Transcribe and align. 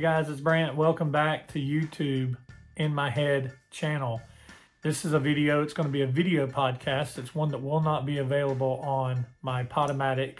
Hey 0.00 0.04
guys, 0.04 0.30
it's 0.30 0.40
Brant. 0.40 0.76
Welcome 0.76 1.10
back 1.10 1.48
to 1.48 1.58
YouTube 1.58 2.34
in 2.74 2.94
my 2.94 3.10
head 3.10 3.52
channel. 3.70 4.22
This 4.80 5.04
is 5.04 5.12
a 5.12 5.18
video, 5.18 5.62
it's 5.62 5.74
going 5.74 5.88
to 5.88 5.92
be 5.92 6.00
a 6.00 6.06
video 6.06 6.46
podcast. 6.46 7.18
It's 7.18 7.34
one 7.34 7.50
that 7.50 7.62
will 7.62 7.82
not 7.82 8.06
be 8.06 8.16
available 8.16 8.80
on 8.82 9.26
my 9.42 9.62
Podomatic 9.62 10.38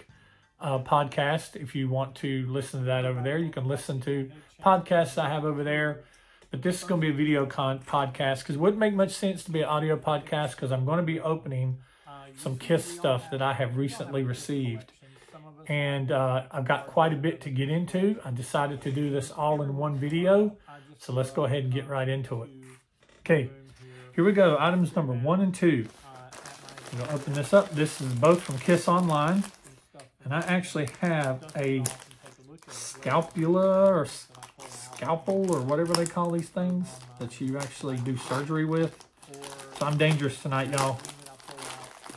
uh, 0.63 0.79
podcast. 0.79 1.57
If 1.57 1.75
you 1.75 1.91
want 1.91 2.15
to 2.15 2.47
listen 2.49 2.81
to 2.81 2.87
that 2.87 3.05
over 3.05 3.21
there, 3.21 3.37
you 3.37 3.51
can 3.51 3.69
listen 3.69 4.01
to 4.01 4.31
podcasts 4.65 5.19
I 5.19 5.29
have 5.29 5.45
over 5.45 5.63
there. 5.63 6.05
But 6.51 6.63
this 6.63 6.79
is 6.81 6.85
going 6.85 7.03
to 7.03 7.07
be 7.09 7.13
a 7.13 7.17
video 7.17 7.45
con- 7.45 7.81
podcast 7.81 8.39
because 8.39 8.55
it 8.55 8.61
wouldn't 8.61 8.81
make 8.81 8.95
much 8.95 9.13
sense 9.13 9.45
to 9.45 9.51
be 9.51 9.61
an 9.61 9.69
audio 9.69 9.99
podcast 9.99 10.53
because 10.53 10.73
I'm 10.73 10.87
going 10.87 11.01
to 11.01 11.05
be 11.05 11.21
opening 11.21 11.81
some 12.35 12.57
KISS 12.57 12.87
stuff 12.87 13.31
that 13.31 13.43
I 13.43 13.53
have 13.53 13.77
recently 13.77 14.23
received. 14.23 14.93
And 15.71 16.11
uh, 16.11 16.43
I've 16.51 16.67
got 16.67 16.89
quite 16.89 17.13
a 17.13 17.17
bit 17.17 17.41
to 17.43 17.51
get 17.51 17.71
into. 17.71 18.21
I 18.25 18.33
decided 18.33 18.83
to 18.83 18.91
do 18.91 19.09
this 19.09 19.31
all 19.31 19.63
in 19.63 19.77
one 19.77 19.95
video. 19.95 20.57
So 20.99 21.13
let's 21.13 21.31
go 21.31 21.45
ahead 21.45 21.63
and 21.63 21.73
get 21.73 21.89
right 21.89 22.09
into 22.09 22.43
it. 22.43 22.51
Okay, 23.21 23.49
here 24.13 24.25
we 24.25 24.33
go. 24.33 24.57
Items 24.59 24.97
number 24.97 25.13
one 25.13 25.41
and 25.41 25.55
two. 25.55 25.87
To 26.99 27.13
open 27.13 27.35
this 27.35 27.55
up. 27.55 27.71
This 27.71 28.01
is 28.01 28.13
both 28.15 28.43
from 28.43 28.59
KISS 28.59 28.89
Online. 28.89 29.45
And 30.25 30.35
I 30.35 30.41
actually 30.41 30.89
have 31.03 31.53
a 31.55 31.85
scapula 32.67 33.93
or 33.93 34.09
scalpel 34.69 35.55
or 35.55 35.61
whatever 35.61 35.93
they 35.93 36.05
call 36.05 36.33
these 36.33 36.49
things 36.49 36.89
that 37.21 37.41
you 37.41 37.59
actually 37.59 37.99
do 37.99 38.17
surgery 38.17 38.65
with. 38.65 39.05
So 39.79 39.87
I'm 39.87 39.97
dangerous 39.97 40.43
tonight, 40.43 40.71
y'all. 40.71 40.99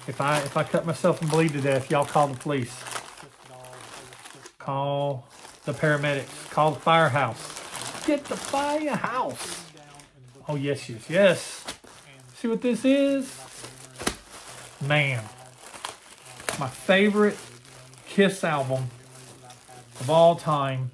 If 0.08 0.20
I 0.20 0.40
if 0.40 0.58
I 0.58 0.64
cut 0.64 0.88
myself 0.88 1.22
and 1.22 1.30
bleed 1.30 1.54
to 1.54 1.62
death, 1.62 1.92
y'all 1.92 2.04
call 2.04 2.28
the 2.28 2.38
police. 2.38 2.76
Call 4.64 5.28
the 5.66 5.74
paramedics. 5.74 6.50
Call 6.50 6.72
the 6.72 6.80
firehouse. 6.80 8.06
Get 8.06 8.24
the 8.24 8.38
firehouse. 8.38 9.66
Oh 10.48 10.56
yes, 10.56 10.88
yes, 10.88 11.10
yes. 11.10 11.66
See 12.38 12.48
what 12.48 12.62
this 12.62 12.86
is? 12.86 13.30
Man. 14.80 15.22
My 16.58 16.70
favorite 16.70 17.38
Kiss 18.08 18.42
album 18.46 18.86
of 20.00 20.10
all 20.10 20.38
time. 20.38 20.92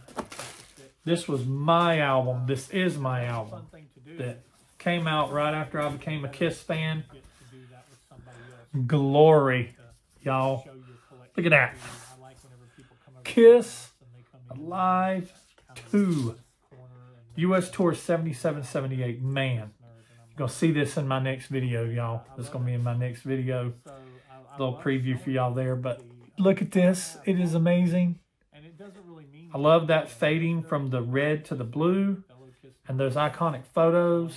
This 1.06 1.28
was 1.28 1.46
my 1.46 2.00
album. 2.00 2.48
This 2.48 2.72
is 2.72 2.98
my 2.98 3.26
album 3.26 3.68
that 4.18 4.40
came 4.80 5.06
out 5.06 5.32
right 5.32 5.54
after 5.54 5.80
I 5.80 5.90
became 5.90 6.26
a 6.26 6.30
Kiss 6.30 6.60
fan. 6.60 7.04
Glory, 8.88 9.76
y'all. 10.24 10.68
Look 11.38 11.46
at 11.46 11.52
that. 11.52 11.76
Kiss 13.30 13.92
Alive 14.50 15.32
2. 15.92 16.36
US 17.36 17.70
Tour 17.70 17.94
77 17.94 18.64
78. 18.64 19.22
Man, 19.22 19.56
you're 19.56 20.36
going 20.36 20.50
to 20.50 20.56
see 20.56 20.72
this 20.72 20.98
in 20.98 21.08
my 21.08 21.20
next 21.20 21.46
video, 21.46 21.86
y'all. 21.86 22.24
Is 22.40 22.50
going 22.50 22.66
to 22.66 22.70
be 22.72 22.74
in 22.74 22.84
my 22.84 22.98
next 22.98 23.22
video. 23.22 23.74
Little 24.58 24.82
preview 24.84 25.22
for 25.22 25.30
y'all 25.30 25.54
there. 25.54 25.76
But 25.76 26.02
look 26.40 26.64
at 26.64 26.72
this. 26.72 27.18
It 27.24 27.40
is 27.40 27.54
amazing. 27.54 28.18
I 29.54 29.58
love 29.60 29.86
that 29.88 30.10
fading 30.10 30.64
from 30.64 30.90
the 30.90 31.04
red 31.04 31.46
to 31.46 31.56
the 31.56 31.64
blue 31.64 32.24
and 32.88 33.00
those 33.00 33.14
iconic 33.14 33.64
photos. 33.64 34.34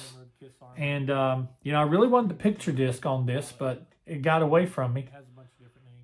And, 0.76 1.10
um, 1.10 1.48
you 1.62 1.72
know, 1.72 1.80
I 1.80 1.84
really 1.84 2.08
wanted 2.08 2.28
the 2.28 2.34
picture 2.34 2.72
disc 2.72 3.06
on 3.06 3.24
this, 3.24 3.54
but 3.58 3.86
it 4.04 4.20
got 4.20 4.42
away 4.42 4.66
from 4.66 4.92
me 4.92 5.08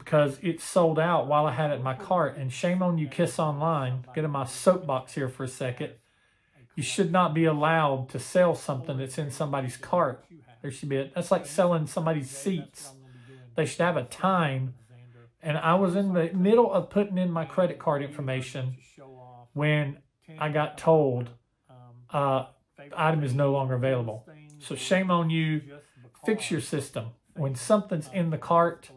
because 0.08 0.38
it 0.41 0.58
sold 0.58 0.98
out 0.98 1.26
while 1.26 1.44
I 1.44 1.52
had 1.52 1.70
it 1.70 1.74
in 1.74 1.82
my 1.82 1.92
cart. 1.92 2.38
And 2.38 2.50
shame 2.50 2.82
on 2.82 2.96
you, 2.96 3.08
Kiss 3.08 3.38
Online. 3.38 4.06
Get 4.14 4.24
in 4.24 4.30
my 4.30 4.46
soapbox 4.46 5.12
here 5.12 5.28
for 5.28 5.44
a 5.44 5.48
second. 5.48 5.91
You 6.76 6.82
should 6.82 7.12
not 7.12 7.34
be 7.34 7.44
allowed 7.44 8.08
to 8.10 8.19
sell 8.19 8.54
something 8.54 8.96
that's 8.96 9.19
in 9.19 9.30
somebody's 9.30 9.76
cart. 9.76 10.24
There 10.62 10.70
should 10.70 10.88
be 10.88 10.96
a, 10.96 11.10
that's 11.14 11.30
like 11.30 11.44
selling 11.44 11.86
somebody's 11.86 12.30
seats. 12.30 12.92
They 13.54 13.66
should 13.66 13.82
have 13.82 13.98
a 13.98 14.04
time. 14.04 14.76
And 15.42 15.58
I 15.58 15.74
was 15.74 15.94
in 15.94 16.14
the 16.14 16.30
middle 16.32 16.72
of 16.72 16.88
putting 16.88 17.19
in 17.19 17.30
my 17.30 17.44
credit 17.44 17.78
card 17.78 18.02
information 18.02 18.78
when 19.52 19.98
I 20.38 20.48
got 20.48 20.78
told 20.78 21.28
uh, 22.08 22.46
item 22.96 23.22
is 23.22 23.34
no 23.34 23.52
longer 23.52 23.75
available. 23.75 24.26
So 24.58 24.75
shame 24.75 25.10
on 25.10 25.28
you. 25.28 25.60
Fix 26.25 26.50
your 26.50 26.62
system. 26.62 27.08
When 27.34 27.54
something's 27.54 28.08
in 28.12 28.30
the 28.30 28.38
cart, 28.38 28.90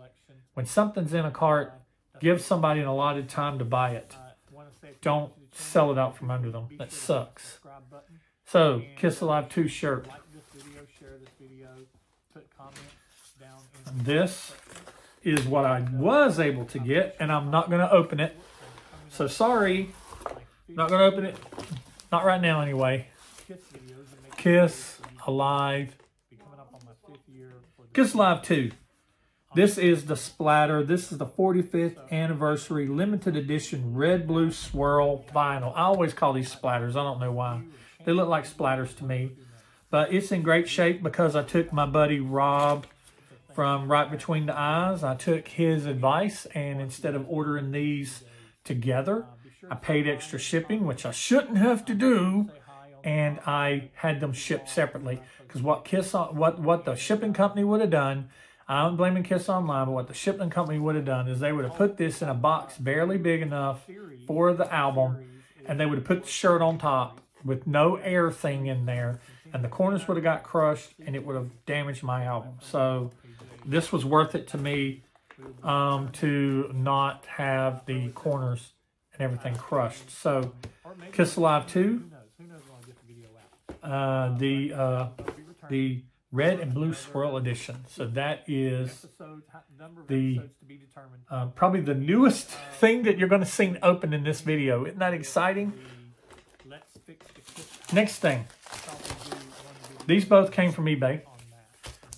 when 0.53 0.65
something's 0.65 1.13
in 1.13 1.25
a 1.25 1.31
cart, 1.31 1.73
give 2.19 2.41
somebody 2.41 2.81
an 2.81 2.87
allotted 2.87 3.29
time 3.29 3.59
to 3.59 3.65
buy 3.65 3.91
it. 3.91 4.15
Don't 5.01 5.31
sell 5.53 5.91
it 5.91 5.97
out 5.97 6.17
from 6.17 6.31
under 6.31 6.51
them. 6.51 6.67
That 6.77 6.91
sucks. 6.91 7.59
So, 8.45 8.83
Kiss 8.97 9.21
Alive 9.21 9.49
2 9.49 9.67
shirt. 9.67 10.07
This 13.93 14.53
is 15.23 15.45
what 15.45 15.65
I 15.65 15.81
was 15.93 16.39
able 16.39 16.65
to 16.65 16.79
get, 16.79 17.15
and 17.19 17.31
I'm 17.31 17.51
not 17.51 17.69
going 17.69 17.81
to 17.81 17.91
open 17.91 18.19
it. 18.19 18.37
So, 19.09 19.27
sorry. 19.27 19.93
Not 20.67 20.89
going 20.89 20.99
to 20.99 21.05
open 21.05 21.25
it. 21.25 21.37
Not 22.11 22.25
right 22.25 22.41
now, 22.41 22.61
anyway. 22.61 23.07
Kiss 24.37 24.99
Alive. 25.27 25.95
Kiss 27.93 28.13
Alive 28.13 28.41
2. 28.41 28.71
This 29.53 29.77
is 29.77 30.05
the 30.05 30.15
splatter. 30.15 30.81
This 30.81 31.11
is 31.11 31.17
the 31.17 31.25
45th 31.25 32.09
anniversary 32.09 32.87
limited 32.87 33.35
edition 33.35 33.93
red 33.93 34.25
blue 34.25 34.49
swirl 34.49 35.25
vinyl. 35.35 35.73
I 35.75 35.81
always 35.81 36.13
call 36.13 36.31
these 36.31 36.53
splatters. 36.55 36.91
I 36.91 37.03
don't 37.03 37.19
know 37.19 37.33
why. 37.33 37.63
They 38.05 38.13
look 38.13 38.29
like 38.29 38.47
splatters 38.47 38.95
to 38.97 39.03
me. 39.03 39.33
But 39.89 40.13
it's 40.13 40.31
in 40.31 40.41
great 40.41 40.69
shape 40.69 41.03
because 41.03 41.35
I 41.35 41.43
took 41.43 41.73
my 41.73 41.85
buddy 41.85 42.21
Rob 42.21 42.87
from 43.53 43.91
Right 43.91 44.09
Between 44.09 44.45
the 44.45 44.57
Eyes. 44.57 45.03
I 45.03 45.15
took 45.15 45.49
his 45.49 45.85
advice 45.85 46.45
and 46.55 46.79
instead 46.79 47.13
of 47.13 47.25
ordering 47.27 47.73
these 47.73 48.23
together, 48.63 49.25
I 49.69 49.75
paid 49.75 50.07
extra 50.07 50.39
shipping, 50.39 50.85
which 50.85 51.05
I 51.05 51.11
shouldn't 51.11 51.57
have 51.57 51.83
to 51.85 51.93
do, 51.93 52.49
and 53.03 53.41
I 53.45 53.89
had 53.95 54.21
them 54.21 54.31
shipped 54.31 54.69
separately. 54.69 55.21
Because 55.45 55.61
what 55.61 55.83
Kiss, 55.83 56.13
what 56.13 56.59
what 56.59 56.85
the 56.85 56.95
shipping 56.95 57.33
company 57.33 57.65
would 57.65 57.81
have 57.81 57.89
done 57.89 58.29
I'm 58.71 58.95
blaming 58.95 59.23
Kiss 59.23 59.49
Online, 59.49 59.85
but 59.85 59.91
what 59.91 60.07
the 60.07 60.13
shipping 60.13 60.49
company 60.49 60.79
would 60.79 60.95
have 60.95 61.03
done 61.03 61.27
is 61.27 61.41
they 61.41 61.51
would 61.51 61.65
have 61.65 61.75
put 61.75 61.97
this 61.97 62.21
in 62.21 62.29
a 62.29 62.33
box 62.33 62.77
barely 62.77 63.17
big 63.17 63.41
enough 63.41 63.85
for 64.25 64.53
the 64.53 64.73
album, 64.73 65.17
and 65.65 65.77
they 65.77 65.85
would 65.85 65.97
have 65.97 66.07
put 66.07 66.23
the 66.23 66.29
shirt 66.29 66.61
on 66.61 66.77
top 66.77 67.19
with 67.43 67.67
no 67.67 67.97
air 67.97 68.31
thing 68.31 68.67
in 68.67 68.85
there, 68.85 69.19
and 69.53 69.61
the 69.61 69.67
corners 69.67 70.07
would 70.07 70.15
have 70.15 70.23
got 70.23 70.43
crushed, 70.43 70.93
and 71.05 71.17
it 71.17 71.25
would 71.25 71.35
have 71.35 71.49
damaged 71.65 72.01
my 72.01 72.23
album. 72.23 72.53
So 72.61 73.11
this 73.65 73.91
was 73.91 74.05
worth 74.05 74.35
it 74.35 74.47
to 74.49 74.57
me 74.57 75.03
um, 75.63 76.09
to 76.13 76.71
not 76.73 77.25
have 77.25 77.85
the 77.85 78.07
corners 78.09 78.71
and 79.13 79.21
everything 79.21 79.55
crushed. 79.55 80.09
So 80.09 80.53
Kiss 81.11 81.35
Alive 81.35 81.67
2, 81.67 82.09
uh, 83.83 84.37
the, 84.37 84.73
uh, 84.73 85.07
the 85.69 86.03
red 86.31 86.59
and 86.59 86.73
blue 86.73 86.93
swirl 86.93 87.37
edition. 87.37 87.85
So 87.87 88.07
that 88.07 88.43
is 88.47 89.05
the 90.07 90.41
uh, 91.29 91.47
probably 91.47 91.81
the 91.81 91.95
newest 91.95 92.47
thing 92.79 93.03
that 93.03 93.17
you're 93.17 93.27
going 93.27 93.41
to 93.41 93.47
see 93.47 93.75
open 93.83 94.13
in 94.13 94.23
this 94.23 94.41
video. 94.41 94.85
Isn't 94.85 94.99
that 94.99 95.13
exciting? 95.13 95.73
Next 97.93 98.17
thing. 98.17 98.45
These 100.07 100.25
both 100.25 100.51
came 100.51 100.71
from 100.71 100.85
eBay. 100.85 101.21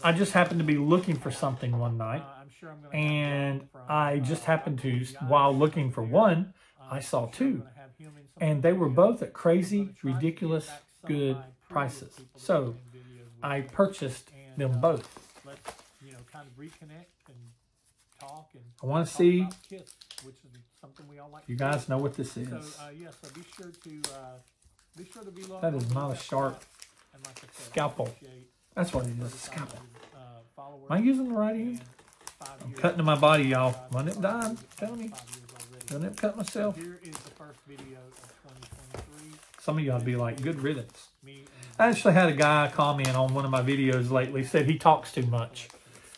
I 0.04 0.12
just 0.12 0.34
happened 0.34 0.60
to 0.60 0.66
be 0.66 0.78
looking 0.78 1.16
for 1.16 1.32
something 1.32 1.78
one 1.80 1.98
night. 1.98 2.24
And 2.94 3.68
I 3.90 4.20
just 4.20 4.46
happened 4.46 4.80
to, 4.80 5.06
while 5.28 5.54
looking 5.56 5.92
for 5.92 6.04
one, 6.04 6.54
I 6.90 7.00
saw 7.00 7.28
two. 7.28 7.64
And 8.38 8.62
they 8.62 8.74
were 8.74 8.90
both 8.90 9.22
at 9.22 9.34
crazy, 9.34 9.96
ridiculous, 10.04 10.70
good 11.06 11.38
prices. 11.70 12.20
So 12.36 12.76
I 13.44 13.62
purchased 13.62 14.30
them 14.58 14.80
both. 14.80 15.08
Let's, 15.46 15.60
you 16.06 16.14
know, 16.14 16.20
kind 16.32 16.48
of 16.48 16.58
reconnect 16.58 17.28
and 17.28 17.38
talk 18.20 18.50
and 18.54 18.64
I 18.82 18.86
want 18.86 19.08
to 19.08 19.14
see 19.14 19.48
Kiss, 19.70 19.82
which 20.24 20.36
is 20.36 20.60
something 20.80 21.06
we 21.10 21.20
all 21.20 21.30
like. 21.32 21.44
You 21.48 21.56
guys 21.56 21.90
know 21.90 21.98
what 21.98 22.16
this 22.16 22.38
is. 22.38 22.48
So, 22.48 22.56
uh, 22.56 22.90
yeah, 22.98 23.10
so 23.22 23.30
be 23.34 23.42
sure 23.56 23.72
to 23.72 24.12
uh, 24.14 24.18
be 24.98 25.06
sure 25.12 25.24
to 25.24 25.32
be 25.32 25.44
That 25.62 25.74
is 25.74 25.94
not 25.94 26.12
a 26.12 26.16
sharp 26.16 26.64
like 27.26 27.40
said, 27.40 27.50
scalpel. 27.52 28.14
That's 28.76 28.94
what 28.94 29.06
it 29.06 29.14
is, 29.20 29.34
a 29.34 29.38
scalpel. 29.38 29.80
Uh, 30.16 30.62
Am 30.90 30.92
I 30.92 30.98
using 31.00 31.30
the 31.30 31.36
right 31.36 31.56
hand? 31.56 31.82
I'm 32.64 32.74
cutting 32.74 32.98
to 32.98 33.04
my 33.04 33.16
body, 33.16 33.46
y'all. 33.46 33.76
Run 33.92 34.08
it 34.08 34.20
down. 34.22 34.58
Tell 34.78 34.96
me. 34.96 35.12
Don't 35.88 36.04
it 36.04 36.18
cut 36.18 36.36
myself. 36.36 36.76
Here 36.76 37.00
is 37.04 37.16
the 37.18 37.32
first 37.32 37.60
video 37.68 38.00
of 38.00 38.20
2023. 38.44 39.03
Some 39.64 39.78
of 39.78 39.86
y'all 39.86 40.02
be 40.02 40.18
like, 40.18 40.42
good 40.42 40.60
riddance. 40.60 41.08
I 41.80 41.88
actually 41.88 42.16
had 42.16 42.28
a 42.28 42.34
guy 42.34 42.70
comment 42.74 43.16
on 43.16 43.34
one 43.34 43.46
of 43.46 43.52
my 43.52 43.62
videos 43.62 44.12
lately, 44.12 44.44
said 44.44 44.66
he 44.66 44.78
talks 44.78 45.14
too 45.14 45.26
much. 45.28 45.70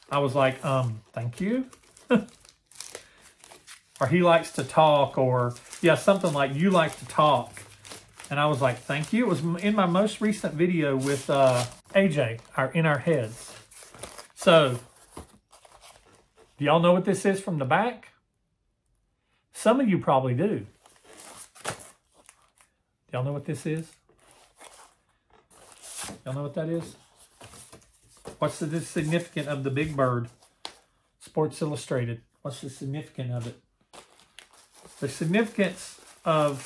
I 0.10 0.18
was 0.18 0.34
like, 0.34 0.66
um, 0.66 1.02
thank 1.14 1.40
you. 1.40 1.68
or 2.10 4.08
he 4.10 4.24
likes 4.24 4.52
to 4.54 4.64
talk, 4.64 5.20
or, 5.20 5.54
yeah, 5.84 5.94
something 5.94 6.34
like 6.34 6.56
you 6.56 6.72
like 6.72 6.98
to 6.98 7.06
talk. 7.06 7.54
And 8.32 8.40
I 8.40 8.48
was 8.48 8.64
like, 8.64 8.80
thank 8.80 9.14
you. 9.14 9.26
It 9.26 9.30
was 9.30 9.42
in 9.64 9.76
my 9.76 9.86
most 9.86 10.22
recent 10.22 10.56
video 10.56 10.98
with 10.98 11.30
uh, 11.30 11.66
AJ, 11.94 12.40
our 12.58 12.72
In 12.72 12.88
Our 12.88 12.98
Heads. 12.98 13.54
So, 14.34 14.80
do 16.58 16.66
y'all 16.66 16.80
know 16.80 16.94
what 16.94 17.06
this 17.06 17.24
is 17.28 17.40
from 17.40 17.60
the 17.60 17.66
back? 17.66 18.10
Some 19.54 19.80
of 19.80 19.88
you 19.88 20.00
probably 20.00 20.34
do. 20.34 20.66
Y'all 23.16 23.24
know 23.24 23.32
what 23.32 23.46
this 23.46 23.66
is? 23.66 23.90
Y'all 26.26 26.36
know 26.36 26.44
what 26.44 26.54
that 26.54 26.68
is? 26.68 26.98
What's 28.40 28.60
the 28.60 28.82
significance 28.82 29.48
of 29.48 29.64
the 29.64 29.70
Big 29.70 29.96
Bird? 29.96 30.28
Sports 31.22 31.62
Illustrated. 31.62 32.24
What's 32.42 32.60
the 32.60 32.70
significance 32.70 33.32
of 33.34 33.48
it? 33.48 33.62
The 35.00 35.08
significance 35.08 36.02
of 36.26 36.60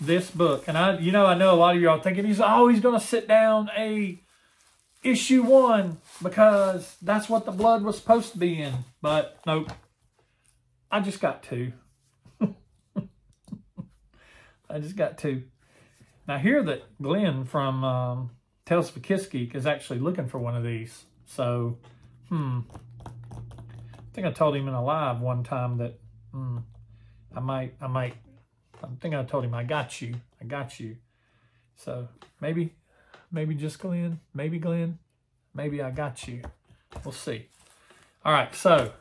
this 0.00 0.32
book, 0.32 0.64
and 0.66 0.76
I, 0.76 0.98
you 0.98 1.12
know, 1.12 1.26
I 1.26 1.34
know 1.34 1.54
a 1.54 1.54
lot 1.54 1.76
of 1.76 1.80
y'all 1.80 2.00
thinking 2.00 2.24
he's 2.24 2.40
oh, 2.40 2.46
always 2.46 2.80
going 2.80 2.98
to 2.98 3.06
sit 3.06 3.28
down 3.28 3.70
a 3.78 4.20
issue 5.04 5.44
one 5.44 5.98
because 6.20 6.96
that's 7.00 7.28
what 7.28 7.44
the 7.44 7.52
blood 7.52 7.84
was 7.84 7.98
supposed 7.98 8.32
to 8.32 8.38
be 8.38 8.60
in. 8.60 8.74
But 9.00 9.38
nope, 9.46 9.70
I 10.90 10.98
just 10.98 11.20
got 11.20 11.44
two. 11.44 11.72
I 14.68 14.78
just 14.78 14.96
got 14.96 15.18
two. 15.18 15.44
Now, 16.26 16.38
hear 16.38 16.62
that 16.64 16.82
Glenn 17.00 17.44
from 17.44 17.84
um, 17.84 18.30
Tales 18.64 18.88
of 18.88 18.94
is 19.54 19.66
actually 19.66 20.00
looking 20.00 20.26
for 20.26 20.38
one 20.38 20.56
of 20.56 20.64
these. 20.64 21.04
So, 21.26 21.78
hmm. 22.28 22.60
I 23.04 23.10
think 24.12 24.26
I 24.26 24.32
told 24.32 24.56
him 24.56 24.66
in 24.66 24.74
a 24.74 24.82
live 24.82 25.20
one 25.20 25.44
time 25.44 25.78
that 25.78 25.98
hmm, 26.32 26.58
I 27.34 27.40
might, 27.40 27.74
I 27.80 27.86
might, 27.86 28.14
I 28.82 28.88
think 29.00 29.14
I 29.14 29.22
told 29.24 29.44
him 29.44 29.54
I 29.54 29.62
got 29.62 30.00
you. 30.00 30.14
I 30.40 30.44
got 30.44 30.80
you. 30.80 30.96
So 31.76 32.08
maybe, 32.40 32.74
maybe 33.30 33.54
just 33.54 33.78
Glenn, 33.78 34.20
maybe 34.34 34.58
Glenn, 34.58 34.98
maybe 35.54 35.82
I 35.82 35.90
got 35.90 36.26
you. 36.26 36.42
We'll 37.04 37.12
see. 37.12 37.48
All 38.24 38.32
right, 38.32 38.54
so 38.54 38.92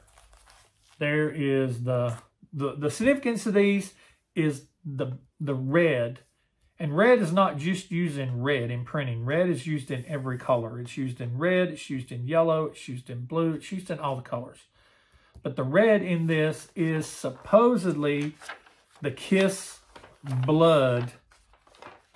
there 0.99 1.29
is 1.29 1.83
the, 1.83 2.13
the, 2.53 2.75
the 2.75 2.91
significance 2.91 3.45
of 3.45 3.53
these 3.53 3.93
is 4.35 4.65
the, 4.83 5.17
the 5.39 5.55
red 5.55 6.19
and 6.77 6.95
red 6.95 7.19
is 7.19 7.31
not 7.31 7.57
just 7.57 7.89
used 7.89 8.17
in 8.17 8.41
red 8.41 8.69
in 8.69 8.83
printing. 8.83 9.23
Red 9.25 9.49
is 9.49 9.65
used 9.65 9.91
in 9.91 10.03
every 10.07 10.37
color. 10.37 10.79
It's 10.79 10.97
used 10.97 11.21
in 11.21 11.37
red, 11.37 11.69
it's 11.69 11.89
used 11.89 12.11
in 12.11 12.27
yellow, 12.27 12.65
it's 12.65 12.87
used 12.87 13.09
in 13.09 13.25
blue, 13.25 13.53
it's 13.53 13.71
used 13.71 13.89
in 13.89 13.99
all 13.99 14.17
the 14.17 14.21
colors. 14.21 14.59
But 15.41 15.55
the 15.55 15.63
red 15.63 16.01
in 16.01 16.27
this 16.27 16.67
is 16.75 17.05
supposedly 17.05 18.35
the 19.01 19.11
Kiss 19.11 19.79
blood 20.23 21.13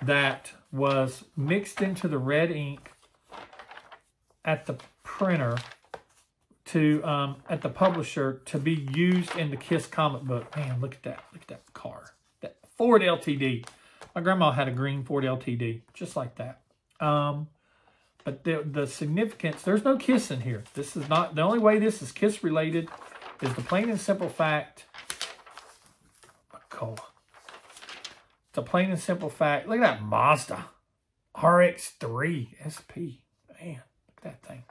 that 0.02 0.52
was 0.72 1.24
mixed 1.36 1.80
into 1.80 2.08
the 2.08 2.18
red 2.18 2.50
ink 2.50 2.90
at 4.44 4.66
the 4.66 4.76
printer 5.04 5.56
to 6.66 7.02
um, 7.04 7.36
at 7.48 7.62
the 7.62 7.68
publisher 7.68 8.42
to 8.46 8.58
be 8.58 8.88
used 8.94 9.34
in 9.36 9.50
the 9.50 9.56
Kiss 9.56 9.86
comic 9.86 10.22
book. 10.22 10.54
Man, 10.56 10.80
look 10.80 10.94
at 10.94 11.02
that! 11.04 11.24
Look 11.32 11.42
at 11.42 11.48
that 11.48 11.72
car. 11.72 12.14
Ford 12.80 13.02
LTD. 13.02 13.66
My 14.14 14.22
grandma 14.22 14.52
had 14.52 14.66
a 14.66 14.70
green 14.70 15.04
Ford 15.04 15.22
LTD, 15.22 15.82
just 15.92 16.16
like 16.16 16.36
that. 16.36 16.62
Um, 16.98 17.48
but 18.24 18.42
the, 18.44 18.64
the 18.64 18.86
significance, 18.86 19.60
there's 19.60 19.84
no 19.84 19.98
kiss 19.98 20.30
in 20.30 20.40
here. 20.40 20.64
This 20.72 20.96
is 20.96 21.06
not, 21.06 21.34
the 21.34 21.42
only 21.42 21.58
way 21.58 21.78
this 21.78 22.00
is 22.00 22.10
kiss 22.10 22.42
related 22.42 22.88
is 23.42 23.52
the 23.52 23.60
plain 23.60 23.90
and 23.90 24.00
simple 24.00 24.30
fact, 24.30 24.86
cola. 26.70 26.96
It's 28.48 28.56
a 28.56 28.62
plain 28.62 28.90
and 28.90 28.98
simple 28.98 29.28
fact. 29.28 29.68
Look 29.68 29.80
at 29.80 29.98
that 29.98 30.02
Mazda 30.02 30.64
RX-3 31.36 32.64
SP. 32.64 33.20
Man, 33.60 33.82
look 34.06 34.16
at 34.16 34.22
that 34.22 34.42
thing. 34.42 34.62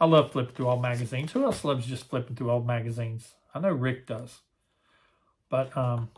I 0.00 0.06
love 0.06 0.32
flipping 0.32 0.56
through 0.56 0.70
old 0.70 0.82
magazines. 0.82 1.30
Who 1.30 1.44
else 1.44 1.62
loves 1.62 1.86
just 1.86 2.10
flipping 2.10 2.34
through 2.34 2.50
old 2.50 2.66
magazines? 2.66 3.34
I 3.54 3.60
know 3.60 3.70
Rick 3.70 4.08
does. 4.08 4.40
But 5.48 5.76
um, 5.76 6.08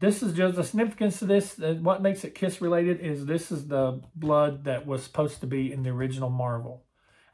this 0.00 0.22
is 0.22 0.32
just 0.32 0.56
the 0.56 0.64
significance 0.64 1.22
of 1.22 1.28
this. 1.28 1.58
Uh, 1.58 1.74
what 1.80 2.02
makes 2.02 2.24
it 2.24 2.34
Kiss 2.34 2.60
related 2.60 3.00
is 3.00 3.26
this 3.26 3.50
is 3.50 3.68
the 3.68 4.00
blood 4.14 4.64
that 4.64 4.86
was 4.86 5.02
supposed 5.02 5.40
to 5.40 5.46
be 5.46 5.72
in 5.72 5.82
the 5.82 5.90
original 5.90 6.30
Marvel. 6.30 6.84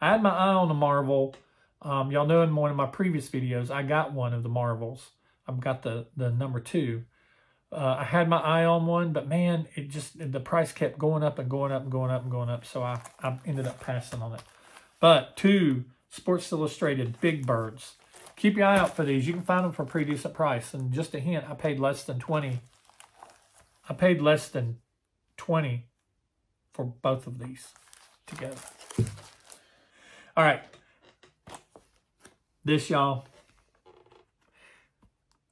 I 0.00 0.10
had 0.10 0.22
my 0.22 0.30
eye 0.30 0.54
on 0.54 0.68
the 0.68 0.74
Marvel. 0.74 1.34
Um, 1.82 2.10
y'all 2.10 2.26
know 2.26 2.42
in 2.42 2.54
one 2.54 2.70
of 2.70 2.76
my 2.76 2.86
previous 2.86 3.28
videos, 3.28 3.70
I 3.70 3.82
got 3.82 4.12
one 4.12 4.32
of 4.32 4.42
the 4.42 4.48
Marvels. 4.48 5.10
I've 5.46 5.60
got 5.60 5.82
the, 5.82 6.06
the 6.16 6.30
number 6.30 6.60
two. 6.60 7.04
Uh, 7.72 7.96
I 8.00 8.04
had 8.04 8.28
my 8.28 8.38
eye 8.38 8.64
on 8.64 8.86
one, 8.86 9.12
but 9.12 9.28
man, 9.28 9.68
it 9.76 9.90
just, 9.90 10.14
the 10.18 10.40
price 10.40 10.72
kept 10.72 10.98
going 10.98 11.22
up 11.22 11.38
and 11.38 11.48
going 11.48 11.72
up 11.72 11.82
and 11.82 11.92
going 11.92 12.10
up 12.10 12.22
and 12.22 12.30
going 12.30 12.48
up. 12.48 12.64
So 12.64 12.82
I, 12.82 13.00
I 13.20 13.38
ended 13.46 13.66
up 13.66 13.80
passing 13.80 14.22
on 14.22 14.34
it. 14.34 14.42
But 14.98 15.36
two 15.36 15.84
Sports 16.08 16.50
Illustrated 16.50 17.20
Big 17.20 17.46
Birds. 17.46 17.94
Keep 18.40 18.56
your 18.56 18.68
eye 18.68 18.78
out 18.78 18.96
for 18.96 19.04
these. 19.04 19.26
You 19.26 19.34
can 19.34 19.42
find 19.42 19.66
them 19.66 19.72
for 19.72 19.82
a 19.82 19.86
pretty 19.86 20.10
decent 20.10 20.32
price. 20.32 20.72
And 20.72 20.94
just 20.94 21.14
a 21.14 21.20
hint, 21.20 21.44
I 21.46 21.52
paid 21.52 21.78
less 21.78 22.04
than 22.04 22.18
20. 22.18 22.58
I 23.86 23.92
paid 23.92 24.22
less 24.22 24.48
than 24.48 24.78
20 25.36 25.84
for 26.72 26.86
both 26.86 27.26
of 27.26 27.38
these 27.38 27.68
together. 28.26 28.56
All 30.34 30.42
right. 30.42 30.62
This, 32.64 32.88
y'all, 32.88 33.26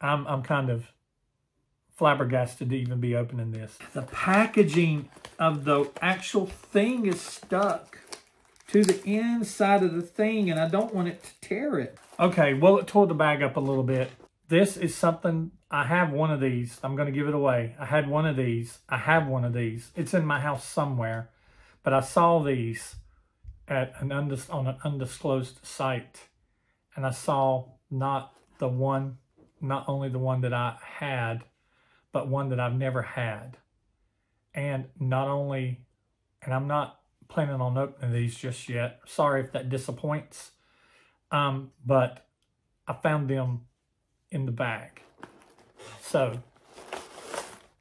I'm, 0.00 0.26
I'm 0.26 0.42
kind 0.42 0.70
of 0.70 0.90
flabbergasted 1.94 2.70
to 2.70 2.74
even 2.74 3.00
be 3.00 3.14
opening 3.14 3.50
this. 3.50 3.76
The 3.92 4.00
packaging 4.00 5.10
of 5.38 5.66
the 5.66 5.90
actual 6.00 6.46
thing 6.46 7.04
is 7.04 7.20
stuck 7.20 7.98
to 8.68 8.84
the 8.84 9.02
inside 9.04 9.82
of 9.82 9.94
the 9.94 10.02
thing, 10.02 10.50
and 10.50 10.60
I 10.60 10.68
don't 10.68 10.94
want 10.94 11.08
it 11.08 11.22
to 11.24 11.48
tear 11.48 11.78
it. 11.78 11.98
Okay, 12.20 12.54
well, 12.54 12.78
it 12.78 12.86
tore 12.86 13.06
the 13.06 13.14
bag 13.14 13.42
up 13.42 13.56
a 13.56 13.60
little 13.60 13.82
bit. 13.82 14.10
This 14.48 14.76
is 14.76 14.94
something, 14.94 15.50
I 15.70 15.84
have 15.84 16.12
one 16.12 16.30
of 16.30 16.40
these. 16.40 16.78
I'm 16.82 16.94
going 16.96 17.06
to 17.06 17.18
give 17.18 17.28
it 17.28 17.34
away. 17.34 17.74
I 17.78 17.86
had 17.86 18.08
one 18.08 18.26
of 18.26 18.36
these. 18.36 18.78
I 18.88 18.98
have 18.98 19.26
one 19.26 19.44
of 19.44 19.52
these. 19.52 19.90
It's 19.96 20.14
in 20.14 20.24
my 20.24 20.40
house 20.40 20.66
somewhere. 20.66 21.30
But 21.82 21.92
I 21.94 22.00
saw 22.00 22.42
these 22.42 22.96
at 23.66 23.94
an 24.00 24.10
undis 24.10 24.52
on 24.52 24.66
an 24.66 24.76
undisclosed 24.84 25.64
site. 25.64 26.28
And 26.94 27.06
I 27.06 27.10
saw 27.10 27.66
not 27.90 28.34
the 28.58 28.68
one, 28.68 29.18
not 29.60 29.84
only 29.88 30.08
the 30.08 30.18
one 30.18 30.42
that 30.42 30.52
I 30.52 30.76
had, 30.82 31.44
but 32.12 32.28
one 32.28 32.48
that 32.50 32.60
I've 32.60 32.74
never 32.74 33.02
had. 33.02 33.56
And 34.54 34.86
not 34.98 35.28
only, 35.28 35.80
and 36.42 36.52
I'm 36.52 36.66
not 36.66 36.97
planning 37.28 37.60
on 37.60 37.76
opening 37.76 38.12
these 38.12 38.36
just 38.36 38.68
yet. 38.68 39.00
Sorry 39.06 39.42
if 39.42 39.52
that 39.52 39.68
disappoints. 39.68 40.52
Um, 41.30 41.72
but 41.84 42.26
I 42.86 42.94
found 42.94 43.28
them 43.28 43.66
in 44.30 44.46
the 44.46 44.52
bag. 44.52 45.02
So 46.00 46.40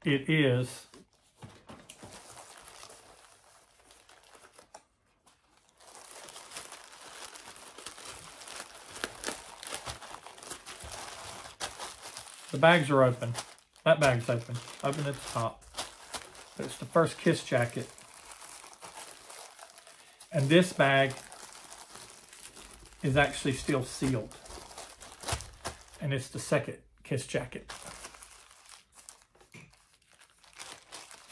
it 0.03 0.29
is 0.29 0.87
The 12.57 12.61
bags 12.61 12.89
are 12.89 13.03
open. 13.03 13.33
That 13.83 13.99
bag's 13.99 14.27
open. 14.29 14.55
Open 14.83 15.05
at 15.05 15.13
the 15.13 15.29
top. 15.31 15.63
It's 16.57 16.77
the 16.77 16.85
first 16.85 17.19
Kiss 17.19 17.43
jacket. 17.43 17.87
And 20.37 20.47
this 20.49 20.71
bag 20.71 21.13
is 23.01 23.17
actually 23.17 23.53
still 23.53 23.83
sealed. 23.83 24.35
And 25.99 26.13
it's 26.13 26.27
the 26.27 26.37
second 26.37 26.77
Kiss 27.03 27.25
jacket. 27.25 27.73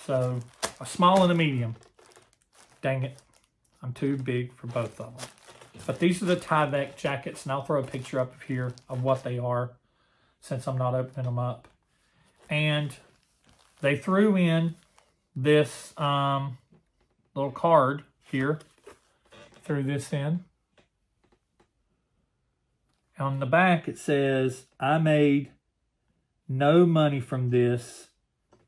So 0.08 0.40
a 0.82 0.88
small 0.88 1.22
and 1.22 1.32
a 1.32 1.36
medium. 1.36 1.76
Dang 2.82 3.04
it. 3.04 3.16
I'm 3.84 3.94
too 3.94 4.18
big 4.18 4.52
for 4.56 4.66
both 4.66 5.00
of 5.00 5.16
them. 5.20 5.28
But 5.86 6.00
these 6.00 6.24
are 6.24 6.26
the 6.26 6.36
Tyvek 6.36 6.96
jackets, 6.96 7.44
and 7.44 7.52
I'll 7.52 7.62
throw 7.62 7.82
a 7.82 7.86
picture 7.86 8.20
up 8.20 8.34
here 8.48 8.74
of 8.90 9.04
what 9.04 9.24
they 9.24 9.38
are 9.38 9.74
since 10.42 10.68
I'm 10.68 10.80
not 10.80 10.96
opening 10.96 11.26
them 11.26 11.38
up. 11.38 11.68
And 12.50 12.96
they 13.82 13.98
threw 13.98 14.36
in 14.36 14.74
this 15.36 15.94
um, 15.96 16.58
little 17.36 17.52
card 17.52 18.02
here. 18.24 18.58
Threw 19.66 19.82
this 19.82 20.14
in. 20.14 20.46
On 23.18 23.40
the 23.40 23.48
back, 23.48 23.88
it 23.88 23.98
says, 23.98 24.68
I 24.80 25.00
made 25.00 25.50
no 26.48 26.86
money 26.86 27.20
from 27.20 27.50
this. 27.50 28.10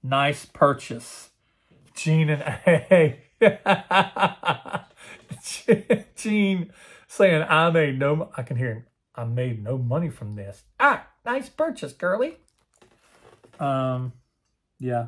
Nice 0.01 0.46
purchase. 0.46 1.30
Gene 1.94 2.30
and 2.30 2.42
A. 2.68 3.20
Gene 6.16 6.72
saying, 7.08 7.46
I 7.48 7.70
made 7.70 8.00
no, 8.00 8.32
I 8.36 8.42
can 8.42 8.58
hear 8.58 8.74
him. 8.74 8.86
I 9.13 9.24
made 9.25 9.63
no 9.63 9.77
money 9.77 10.10
from 10.10 10.36
this. 10.36 10.63
Ah, 10.80 11.06
nice 11.25 11.50
purchase, 11.50 11.94
girly. 11.94 12.38
Um, 13.60 14.13
Yeah. 14.80 15.08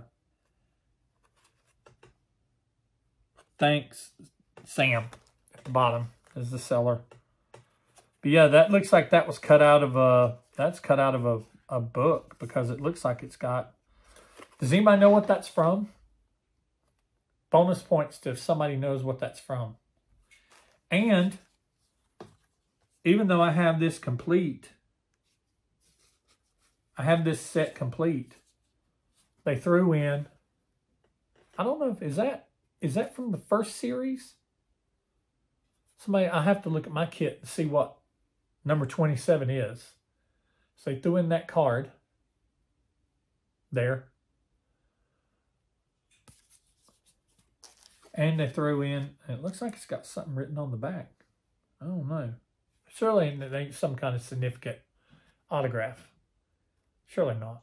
Thanks, 3.57 4.11
Sam. 4.65 5.05
The 5.69 5.73
bottom 5.73 6.07
is 6.35 6.49
the 6.49 6.57
seller. 6.57 7.01
But 8.23 8.31
yeah, 8.31 8.47
that 8.47 8.71
looks 8.71 8.91
like 8.91 9.11
that 9.11 9.27
was 9.27 9.37
cut 9.37 9.61
out 9.61 9.83
of 9.83 9.95
a, 9.95 10.39
that's 10.57 10.79
cut 10.79 10.99
out 10.99 11.13
of 11.13 11.27
a, 11.27 11.41
a 11.69 11.79
book 11.79 12.37
because 12.39 12.71
it 12.71 12.81
looks 12.81 13.05
like 13.05 13.21
it's 13.21 13.35
got, 13.35 13.75
does 14.59 14.73
anybody 14.73 14.99
know 14.99 15.11
what 15.11 15.27
that's 15.27 15.47
from? 15.47 15.89
Bonus 17.51 17.83
points 17.83 18.17
to 18.21 18.31
if 18.31 18.39
somebody 18.39 18.77
knows 18.77 19.03
what 19.03 19.19
that's 19.19 19.39
from. 19.39 19.75
And 20.89 21.37
even 23.05 23.27
though 23.27 23.43
I 23.43 23.51
have 23.51 23.79
this 23.79 23.99
complete, 23.99 24.69
I 26.97 27.03
have 27.03 27.23
this 27.23 27.39
set 27.39 27.75
complete, 27.75 28.33
they 29.43 29.55
threw 29.55 29.93
in, 29.93 30.25
I 31.59 31.63
don't 31.63 31.79
know 31.79 31.91
if, 31.91 32.01
is 32.01 32.15
that, 32.15 32.47
is 32.81 32.95
that 32.95 33.15
from 33.15 33.29
the 33.29 33.37
first 33.37 33.75
series? 33.75 34.33
Somebody, 35.99 36.27
I 36.27 36.43
have 36.43 36.63
to 36.63 36.69
look 36.69 36.87
at 36.87 36.93
my 36.93 37.05
kit 37.05 37.41
to 37.41 37.47
see 37.47 37.65
what 37.65 37.97
number 38.63 38.85
27 38.85 39.49
is. 39.49 39.91
So 40.77 40.91
they 40.91 40.99
threw 40.99 41.17
in 41.17 41.27
that 41.29 41.49
card 41.49 41.91
there. 43.69 44.05
And 48.13 48.39
they 48.39 48.47
threw 48.47 48.81
in, 48.81 49.11
it 49.27 49.43
looks 49.43 49.61
like 49.61 49.73
it's 49.73 49.85
got 49.85 50.05
something 50.05 50.35
written 50.35 50.57
on 50.57 50.71
the 50.71 50.77
back. 50.77 51.11
I 51.81 51.85
don't 51.85 52.07
know. 52.07 52.33
Surely 52.87 53.27
it 53.27 53.53
ain't 53.53 53.73
some 53.73 53.95
kind 53.95 54.15
of 54.15 54.21
significant 54.21 54.77
autograph. 55.51 56.09
Surely 57.05 57.35
not. 57.35 57.61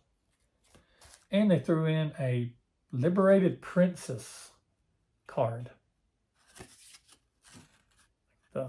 And 1.31 1.51
they 1.51 1.59
threw 1.59 1.87
in 1.87 2.13
a 2.21 2.53
Liberated 2.93 3.63
Princess 3.63 4.51
card. 5.27 5.71
The 8.57 8.69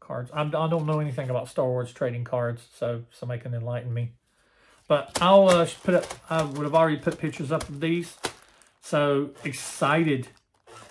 cards. 0.00 0.30
I'm, 0.34 0.48
I 0.48 0.68
do 0.68 0.76
not 0.76 0.84
know 0.84 1.00
anything 1.00 1.30
about 1.30 1.48
Star 1.48 1.64
Wars 1.64 1.90
trading 1.94 2.24
cards, 2.24 2.62
so 2.74 3.04
somebody 3.10 3.40
can 3.40 3.54
enlighten 3.54 3.94
me. 3.94 4.12
But 4.86 5.16
I'll 5.22 5.48
uh, 5.48 5.66
put 5.82 5.94
up, 5.94 6.04
I 6.28 6.42
would 6.42 6.64
have 6.64 6.74
already 6.74 6.98
put 6.98 7.18
pictures 7.18 7.50
up 7.50 7.66
of 7.70 7.80
these. 7.80 8.18
So 8.82 9.30
excited 9.44 10.28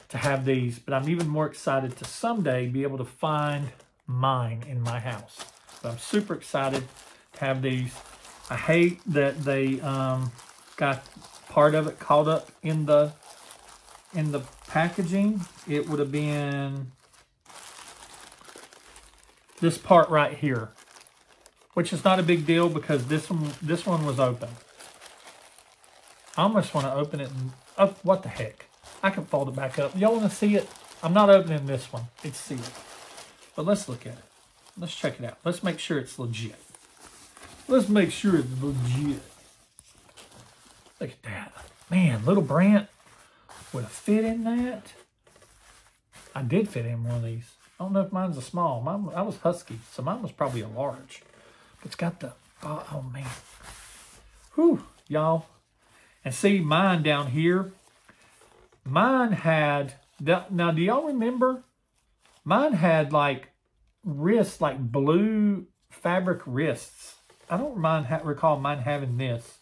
to 0.09 0.17
have 0.17 0.45
these, 0.45 0.79
but 0.79 0.95
I'm 0.95 1.07
even 1.09 1.27
more 1.27 1.45
excited 1.45 1.95
to 1.97 2.05
someday 2.05 2.65
be 2.65 2.81
able 2.81 2.97
to 2.97 3.05
find 3.05 3.69
mine 4.07 4.63
in 4.67 4.81
my 4.81 4.99
house. 4.99 5.37
So 5.83 5.89
I'm 5.89 5.99
super 5.99 6.33
excited 6.33 6.85
to 7.33 7.45
have 7.45 7.61
these. 7.61 7.93
I 8.49 8.55
hate 8.55 8.99
that 9.13 9.43
they 9.43 9.79
um, 9.81 10.31
got 10.75 11.03
part 11.49 11.75
of 11.75 11.85
it 11.85 11.99
caught 11.99 12.27
up 12.27 12.49
in 12.63 12.87
the 12.87 13.13
in 14.15 14.31
the 14.31 14.41
packaging. 14.67 15.41
It 15.67 15.87
would 15.87 15.99
have 15.99 16.11
been 16.11 16.93
this 19.59 19.77
part 19.77 20.09
right 20.09 20.37
here, 20.37 20.69
which 21.73 21.91
is 21.91 22.03
not 22.03 22.19
a 22.19 22.23
big 22.23 22.45
deal 22.45 22.69
because 22.69 23.07
this 23.07 23.29
one 23.29 23.51
this 23.61 23.85
one 23.85 24.05
was 24.05 24.19
open. 24.19 24.49
I 26.35 26.43
almost 26.43 26.73
want 26.73 26.85
to 26.85 26.93
open 26.93 27.19
it 27.19 27.29
and 27.29 27.51
oh, 27.77 27.95
what 28.03 28.23
the 28.23 28.29
heck? 28.29 28.65
I 29.01 29.09
can 29.09 29.25
fold 29.25 29.49
it 29.49 29.55
back 29.55 29.79
up. 29.79 29.97
Y'all 29.97 30.15
want 30.15 30.29
to 30.29 30.35
see 30.35 30.55
it? 30.55 30.67
I'm 31.01 31.13
not 31.13 31.29
opening 31.29 31.65
this 31.65 31.91
one. 31.91 32.03
It's 32.23 32.37
sealed. 32.37 32.69
But 33.55 33.65
let's 33.65 33.89
look 33.89 34.05
at 34.05 34.13
it. 34.13 34.23
Let's 34.77 34.95
check 34.95 35.19
it 35.19 35.25
out. 35.25 35.37
Let's 35.43 35.63
make 35.63 35.79
sure 35.79 35.97
it's 35.97 36.19
legit. 36.19 36.55
Let's 37.67 37.89
make 37.89 38.11
sure 38.11 38.37
it's 38.37 38.61
legit. 38.61 39.21
Look 40.99 41.11
at 41.11 41.23
that. 41.23 41.53
Man, 41.89 42.25
little 42.25 42.43
Brant 42.43 42.87
would 43.73 43.83
have 43.83 43.91
fit 43.91 44.23
in 44.23 44.43
that. 44.43 44.93
I 46.35 46.43
did 46.43 46.69
fit 46.69 46.85
in 46.85 47.03
one 47.03 47.15
of 47.15 47.23
these. 47.23 47.56
I 47.79 47.83
don't 47.83 47.93
know 47.93 48.01
if 48.01 48.11
mine's 48.11 48.37
a 48.37 48.41
small. 48.41 48.81
Mine, 48.81 49.09
I 49.15 49.21
was 49.21 49.37
husky, 49.37 49.79
so 49.91 50.01
mine 50.01 50.21
was 50.21 50.31
probably 50.31 50.61
a 50.61 50.67
large. 50.67 51.21
But 51.79 51.87
it's 51.87 51.95
got 51.95 52.19
the, 52.19 52.33
oh, 52.63 52.83
oh 52.91 53.01
man. 53.13 53.27
Whew, 54.55 54.83
y'all. 55.07 55.45
And 56.25 56.33
see 56.33 56.59
mine 56.59 57.03
down 57.03 57.27
here. 57.27 57.71
Mine 58.83 59.33
had, 59.33 59.93
now 60.19 60.71
do 60.71 60.81
y'all 60.81 61.05
remember? 61.05 61.63
Mine 62.43 62.73
had 62.73 63.13
like 63.13 63.49
wrists, 64.03 64.59
like 64.59 64.79
blue 64.79 65.67
fabric 65.91 66.41
wrists. 66.45 67.15
I 67.49 67.57
don't 67.57 67.77
mind 67.77 68.07
recall 68.23 68.59
mine 68.59 68.79
having 68.79 69.17
this. 69.17 69.59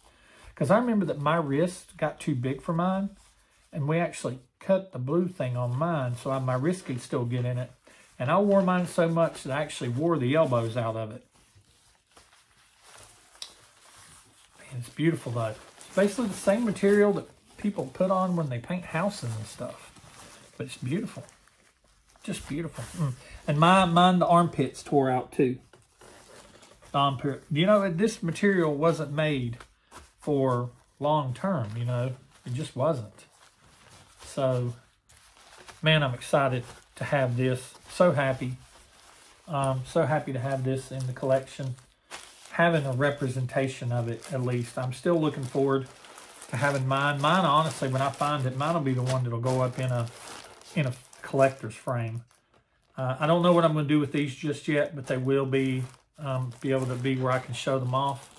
Because 0.53 0.71
I 0.71 0.77
remember 0.77 1.05
that 1.07 1.19
my 1.19 1.35
wrist 1.35 1.97
got 1.97 2.19
too 2.19 2.33
big 2.33 2.61
for 2.61 2.71
mine. 2.71 3.09
And 3.73 3.89
we 3.89 3.99
actually 3.99 4.39
cut 4.59 4.93
the 4.93 4.99
blue 4.99 5.27
thing 5.27 5.57
on 5.57 5.77
mine 5.77 6.15
so 6.15 6.31
I, 6.31 6.39
my 6.39 6.55
wrist 6.55 6.85
could 6.85 7.01
still 7.01 7.25
get 7.25 7.43
in 7.43 7.57
it. 7.57 7.71
And 8.17 8.31
I 8.31 8.39
wore 8.39 8.61
mine 8.61 8.87
so 8.87 9.09
much 9.09 9.43
that 9.43 9.51
I 9.51 9.61
actually 9.61 9.89
wore 9.89 10.17
the 10.17 10.35
elbows 10.35 10.77
out 10.77 10.95
of 10.95 11.11
it. 11.11 11.23
Man, 14.59 14.79
it's 14.79 14.89
beautiful 14.89 15.31
though. 15.31 15.53
It's 15.77 15.95
basically 15.95 16.27
the 16.27 16.33
same 16.33 16.63
material 16.63 17.13
that 17.13 17.27
people 17.57 17.89
put 17.93 18.11
on 18.11 18.35
when 18.35 18.49
they 18.49 18.59
paint 18.59 18.85
houses 18.85 19.35
and 19.35 19.45
stuff. 19.45 19.91
But 20.57 20.67
it's 20.67 20.77
beautiful. 20.77 21.23
Just 22.23 22.47
beautiful. 22.47 22.83
Mm. 22.97 23.13
And 23.47 23.59
my, 23.59 23.85
mine, 23.85 24.19
the 24.19 24.25
armpits 24.25 24.81
tore 24.81 25.11
out 25.11 25.31
too. 25.31 25.57
Armpit. 26.93 27.43
You 27.51 27.65
know, 27.65 27.89
this 27.91 28.23
material 28.23 28.73
wasn't 28.73 29.11
made 29.11 29.57
for 30.19 30.69
long 30.99 31.33
term, 31.33 31.71
you 31.77 31.83
know. 31.83 32.13
It 32.45 32.53
just 32.53 32.75
wasn't. 32.75 33.25
So, 34.23 34.73
man, 35.81 36.03
I'm 36.03 36.13
excited 36.13 36.63
to 36.95 37.03
have 37.03 37.37
this. 37.37 37.73
So 37.89 38.11
happy. 38.11 38.53
Um, 39.47 39.81
so 39.85 40.05
happy 40.05 40.33
to 40.33 40.39
have 40.39 40.63
this 40.63 40.91
in 40.91 41.05
the 41.07 41.13
collection. 41.13 41.75
Having 42.51 42.85
a 42.85 42.93
representation 42.93 43.91
of 43.91 44.07
it, 44.07 44.31
at 44.31 44.41
least. 44.41 44.77
I'm 44.77 44.93
still 44.93 45.19
looking 45.19 45.43
forward 45.43 45.87
to 46.49 46.57
having 46.57 46.87
mine. 46.87 47.21
Mine, 47.21 47.45
honestly, 47.45 47.89
when 47.89 48.01
I 48.01 48.09
find 48.09 48.45
it, 48.45 48.57
mine 48.57 48.73
will 48.73 48.81
be 48.81 48.93
the 48.93 49.03
one 49.03 49.23
that'll 49.23 49.39
go 49.39 49.61
up 49.61 49.77
in 49.77 49.91
a 49.91 50.07
in 50.73 50.85
a 50.85 50.93
collector's 51.21 51.75
frame. 51.75 52.23
Uh, 52.97 53.17
I 53.19 53.27
don't 53.27 53.43
know 53.43 53.51
what 53.51 53.65
I'm 53.65 53.73
going 53.73 53.85
to 53.85 53.93
do 53.93 53.99
with 53.99 54.13
these 54.13 54.33
just 54.33 54.67
yet, 54.67 54.95
but 54.95 55.07
they 55.07 55.17
will 55.17 55.45
be 55.45 55.83
um, 56.17 56.53
be 56.61 56.71
able 56.71 56.85
to 56.85 56.95
be 56.95 57.17
where 57.17 57.31
I 57.31 57.39
can 57.39 57.53
show 57.53 57.77
them 57.77 57.93
off. 57.93 58.31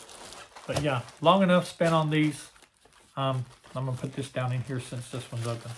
But 0.67 0.83
yeah, 0.83 1.03
long 1.21 1.43
enough 1.43 1.69
spent 1.69 1.95
on 1.95 2.11
these. 2.11 2.49
Um, 3.17 3.45
I'm 3.75 3.85
going 3.85 3.97
to 3.97 4.01
put 4.01 4.15
this 4.15 4.31
down 4.31 4.53
in 4.53 4.63
here 4.63 4.81
since 4.81 5.11
this 5.11 5.31
one's 5.31 5.47
open. 5.47 5.71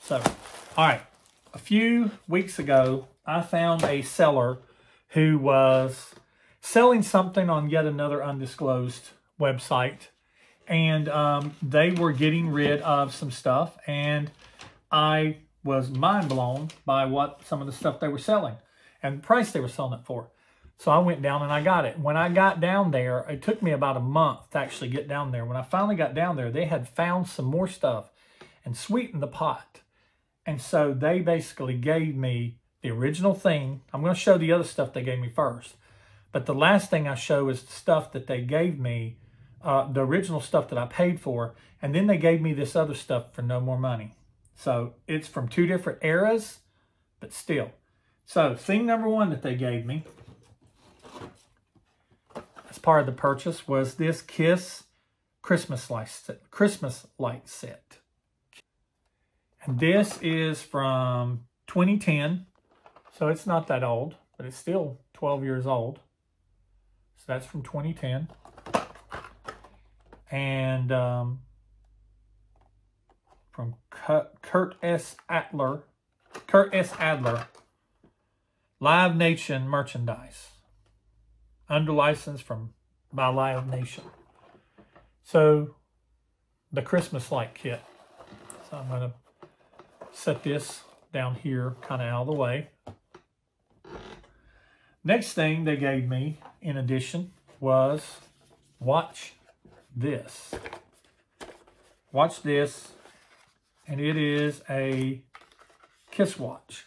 So, 0.00 0.16
all 0.76 0.88
right 0.88 1.02
a 1.52 1.58
few 1.58 2.10
weeks 2.26 2.58
ago, 2.58 3.08
I 3.26 3.42
found 3.42 3.84
a 3.84 4.02
seller 4.02 4.58
who 5.08 5.38
was 5.38 6.14
selling 6.60 7.02
something 7.02 7.48
on 7.48 7.70
yet 7.70 7.86
another 7.86 8.22
undisclosed 8.22 9.10
website. 9.40 10.08
And 10.66 11.08
um, 11.08 11.54
they 11.62 11.90
were 11.90 12.12
getting 12.12 12.50
rid 12.50 12.82
of 12.82 13.14
some 13.14 13.30
stuff. 13.30 13.78
And 13.86 14.30
I 14.90 15.38
was 15.64 15.90
mind 15.90 16.28
blown 16.28 16.68
by 16.84 17.06
what 17.06 17.42
some 17.44 17.60
of 17.60 17.66
the 17.66 17.72
stuff 17.72 18.00
they 18.00 18.08
were 18.08 18.18
selling 18.18 18.56
and 19.02 19.18
the 19.18 19.26
price 19.26 19.52
they 19.52 19.60
were 19.60 19.68
selling 19.68 19.98
it 19.98 20.04
for. 20.04 20.30
So 20.78 20.92
I 20.92 20.98
went 20.98 21.22
down 21.22 21.42
and 21.42 21.52
I 21.52 21.62
got 21.62 21.86
it. 21.86 21.98
When 21.98 22.16
I 22.16 22.28
got 22.28 22.60
down 22.60 22.92
there, 22.92 23.26
it 23.28 23.42
took 23.42 23.62
me 23.62 23.72
about 23.72 23.96
a 23.96 24.00
month 24.00 24.50
to 24.50 24.58
actually 24.58 24.90
get 24.90 25.08
down 25.08 25.32
there. 25.32 25.44
When 25.44 25.56
I 25.56 25.62
finally 25.62 25.96
got 25.96 26.14
down 26.14 26.36
there, 26.36 26.52
they 26.52 26.66
had 26.66 26.88
found 26.88 27.26
some 27.26 27.46
more 27.46 27.66
stuff 27.66 28.10
and 28.64 28.76
sweetened 28.76 29.22
the 29.22 29.26
pot. 29.26 29.80
And 30.48 30.62
so 30.62 30.94
they 30.94 31.20
basically 31.20 31.74
gave 31.74 32.16
me 32.16 32.56
the 32.80 32.90
original 32.90 33.34
thing. 33.34 33.82
I'm 33.92 34.00
going 34.00 34.14
to 34.14 34.18
show 34.18 34.38
the 34.38 34.50
other 34.50 34.64
stuff 34.64 34.94
they 34.94 35.02
gave 35.02 35.18
me 35.18 35.28
first. 35.28 35.74
But 36.32 36.46
the 36.46 36.54
last 36.54 36.88
thing 36.88 37.06
I 37.06 37.16
show 37.16 37.50
is 37.50 37.62
the 37.62 37.72
stuff 37.72 38.12
that 38.12 38.28
they 38.28 38.40
gave 38.40 38.78
me, 38.78 39.18
uh, 39.60 39.92
the 39.92 40.00
original 40.00 40.40
stuff 40.40 40.70
that 40.70 40.78
I 40.78 40.86
paid 40.86 41.20
for. 41.20 41.54
And 41.82 41.94
then 41.94 42.06
they 42.06 42.16
gave 42.16 42.40
me 42.40 42.54
this 42.54 42.74
other 42.74 42.94
stuff 42.94 43.34
for 43.34 43.42
no 43.42 43.60
more 43.60 43.78
money. 43.78 44.14
So 44.56 44.94
it's 45.06 45.28
from 45.28 45.48
two 45.48 45.66
different 45.66 45.98
eras, 46.00 46.60
but 47.20 47.34
still. 47.34 47.72
So 48.24 48.54
thing 48.54 48.86
number 48.86 49.06
one 49.10 49.28
that 49.28 49.42
they 49.42 49.54
gave 49.54 49.84
me 49.84 50.04
as 52.70 52.78
part 52.78 53.00
of 53.00 53.06
the 53.06 53.12
purchase 53.12 53.68
was 53.68 53.96
this 53.96 54.22
Kiss 54.22 54.84
Christmas 55.42 55.90
light 55.90 56.08
set, 56.08 56.50
Christmas 56.50 57.06
light 57.18 57.50
set. 57.50 57.97
And 59.64 59.78
this 59.78 60.18
is 60.22 60.62
from 60.62 61.44
2010, 61.66 62.46
so 63.16 63.28
it's 63.28 63.46
not 63.46 63.66
that 63.66 63.82
old, 63.82 64.14
but 64.36 64.46
it's 64.46 64.56
still 64.56 64.98
12 65.14 65.42
years 65.44 65.66
old. 65.66 65.98
So 67.16 67.24
that's 67.26 67.46
from 67.46 67.62
2010. 67.62 68.28
And 70.30 70.92
um, 70.92 71.40
from 73.50 73.74
Kurt 73.90 74.76
S. 74.82 75.16
Adler, 75.28 75.82
Kurt 76.46 76.72
S. 76.72 76.92
Adler, 76.98 77.48
Live 78.78 79.16
Nation 79.16 79.68
merchandise, 79.68 80.50
under 81.68 81.92
license 81.92 82.40
from 82.40 82.74
by 83.12 83.26
Live 83.28 83.66
Nation. 83.66 84.04
So 85.24 85.74
the 86.72 86.82
Christmas 86.82 87.32
light 87.32 87.54
kit. 87.54 87.80
So 88.70 88.76
I'm 88.76 88.88
going 88.88 89.00
to 89.00 89.12
set 90.12 90.42
this 90.42 90.82
down 91.12 91.34
here 91.36 91.76
kind 91.82 92.02
of 92.02 92.08
out 92.08 92.20
of 92.22 92.26
the 92.26 92.32
way. 92.34 92.68
Next 95.04 95.32
thing 95.32 95.64
they 95.64 95.76
gave 95.76 96.08
me 96.08 96.38
in 96.60 96.76
addition 96.76 97.32
was 97.60 98.02
watch 98.80 99.34
this. 99.94 100.54
Watch 102.12 102.42
this. 102.42 102.88
And 103.86 104.00
it 104.00 104.16
is 104.16 104.62
a 104.68 105.22
Kiss 106.10 106.38
watch. 106.38 106.84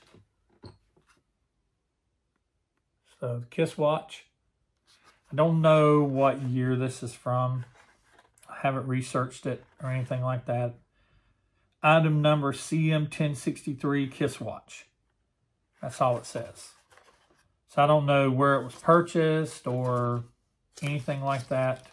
So 3.19 3.43
Kiss 3.49 3.77
watch. 3.77 4.25
I 5.31 5.35
don't 5.35 5.61
know 5.61 6.03
what 6.03 6.41
year 6.41 6.75
this 6.75 7.01
is 7.01 7.13
from. 7.13 7.65
I 8.49 8.57
haven't 8.61 8.87
researched 8.87 9.45
it 9.45 9.63
or 9.81 9.89
anything 9.89 10.21
like 10.21 10.45
that. 10.45 10.75
Item 11.83 12.21
number 12.21 12.53
CM1063 12.53 14.11
Kiss 14.11 14.39
watch. 14.39 14.87
That's 15.81 15.99
all 15.99 16.17
it 16.17 16.25
says. 16.25 16.69
So 17.69 17.81
I 17.81 17.87
don't 17.87 18.05
know 18.05 18.29
where 18.29 18.55
it 18.55 18.63
was 18.63 18.75
purchased 18.75 19.65
or 19.65 20.25
anything 20.81 21.23
like 21.23 21.47
that. 21.47 21.87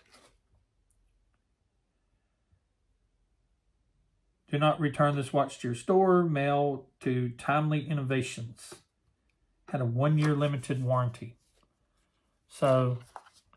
Do 4.50 4.58
not 4.58 4.80
return 4.80 5.14
this 5.16 5.32
watch 5.32 5.58
to 5.60 5.68
your 5.68 5.74
store. 5.74 6.22
Mail 6.22 6.86
to 7.00 7.30
Timely 7.30 7.88
Innovations. 7.88 8.74
Had 9.68 9.82
a 9.82 9.86
one-year 9.86 10.34
limited 10.34 10.82
warranty. 10.82 11.36
So, 12.48 12.98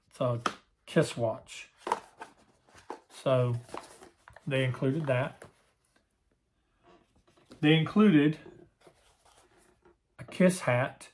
it's 0.10 0.20
a 0.20 0.42
Kiss 0.86 1.16
watch. 1.16 1.70
So, 3.24 3.56
they 4.46 4.66
included 4.66 5.08
that. 5.08 5.44
They 7.62 7.76
included 7.76 8.40
a 10.18 10.24
Kiss 10.24 10.62
hat. 10.62 11.10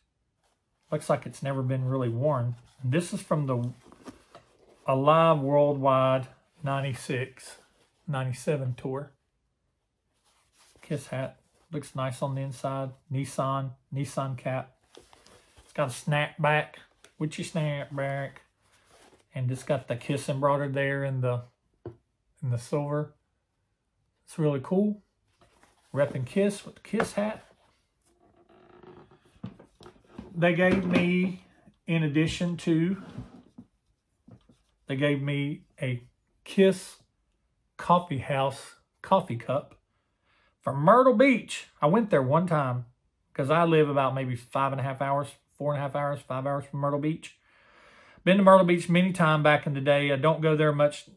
Looks 0.90 1.10
like 1.10 1.26
it's 1.26 1.44
never 1.44 1.62
been 1.62 1.86
really 1.86 2.08
worn. 2.08 2.56
This 2.82 3.14
is 3.14 3.22
from 3.22 3.48
the 3.48 3.72
Alive 4.88 5.40
Worldwide 5.40 6.28
96, 6.64 7.58
97 8.08 8.76
tour. 8.76 9.12
Kiss 10.82 11.08
hat. 11.08 11.38
Looks 11.70 11.94
nice 11.94 12.22
on 12.22 12.36
the 12.36 12.42
inside. 12.42 12.92
Nissan, 13.12 13.72
Nissan 13.94 14.38
cap. 14.38 14.72
It's 15.58 15.74
got 15.74 15.90
a 15.90 15.92
snapback, 15.92 16.76
with 17.20 17.38
your 17.38 17.46
snapback. 17.46 18.32
And 19.36 19.52
it's 19.52 19.64
got 19.64 19.90
the 19.90 19.98
Kiss 19.98 20.30
embroidered 20.30 20.74
there 20.74 21.04
in 21.04 21.20
the 21.20 21.42
in 22.42 22.52
the 22.52 22.58
silver. 22.58 23.14
It's 24.26 24.40
really 24.40 24.62
cool. 24.64 25.04
Repping 25.98 26.28
Kiss 26.28 26.64
with 26.64 26.76
the 26.76 26.82
Kiss 26.82 27.14
hat. 27.14 27.44
They 30.36 30.54
gave 30.54 30.86
me, 30.86 31.44
in 31.88 32.04
addition 32.04 32.56
to, 32.58 33.02
they 34.86 34.96
gave 34.96 35.24
me 35.24 35.64
a 35.82 36.04
Kiss 36.44 36.98
Coffee 37.78 38.20
House 38.20 38.76
coffee 39.02 39.38
cup 39.38 39.74
from 40.62 40.78
Myrtle 40.78 41.16
Beach. 41.16 41.66
I 41.82 41.88
went 41.88 42.12
there 42.12 42.22
one 42.22 42.46
time 42.46 42.86
because 43.34 43.50
I 43.50 43.64
live 43.64 43.90
about 43.90 44.14
maybe 44.14 44.36
five 44.36 44.74
and 44.74 44.80
a 44.80 44.84
half 44.84 45.02
hours, 45.02 45.30
four 45.58 45.74
and 45.74 45.80
a 45.80 45.82
half 45.82 45.96
hours, 45.96 46.20
five 46.20 46.46
hours 46.46 46.66
from 46.66 46.80
Myrtle 46.80 47.00
Beach. 47.00 47.40
Been 48.24 48.38
to 48.38 48.44
Myrtle 48.44 48.68
Beach 48.68 48.88
many 48.88 49.14
times 49.14 49.44
back 49.44 49.66
in 49.66 49.74
the 49.74 49.82
day. 49.82 50.12
I 50.12 50.18
don't 50.18 50.42
go 50.42 50.56
there 50.56 50.72
much 50.72 51.10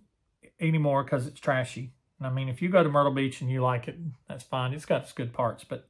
anymore 0.58 1.04
because 1.04 1.26
it's 1.26 1.38
trashy. 1.38 1.92
I 2.20 2.28
mean, 2.28 2.48
if 2.48 2.60
you 2.60 2.68
go 2.68 2.82
to 2.82 2.88
Myrtle 2.88 3.12
Beach 3.12 3.40
and 3.40 3.50
you 3.50 3.62
like 3.62 3.88
it, 3.88 3.96
that's 4.28 4.44
fine. 4.44 4.72
It's 4.72 4.84
got 4.84 5.02
its 5.02 5.12
good 5.12 5.32
parts, 5.32 5.64
but 5.64 5.88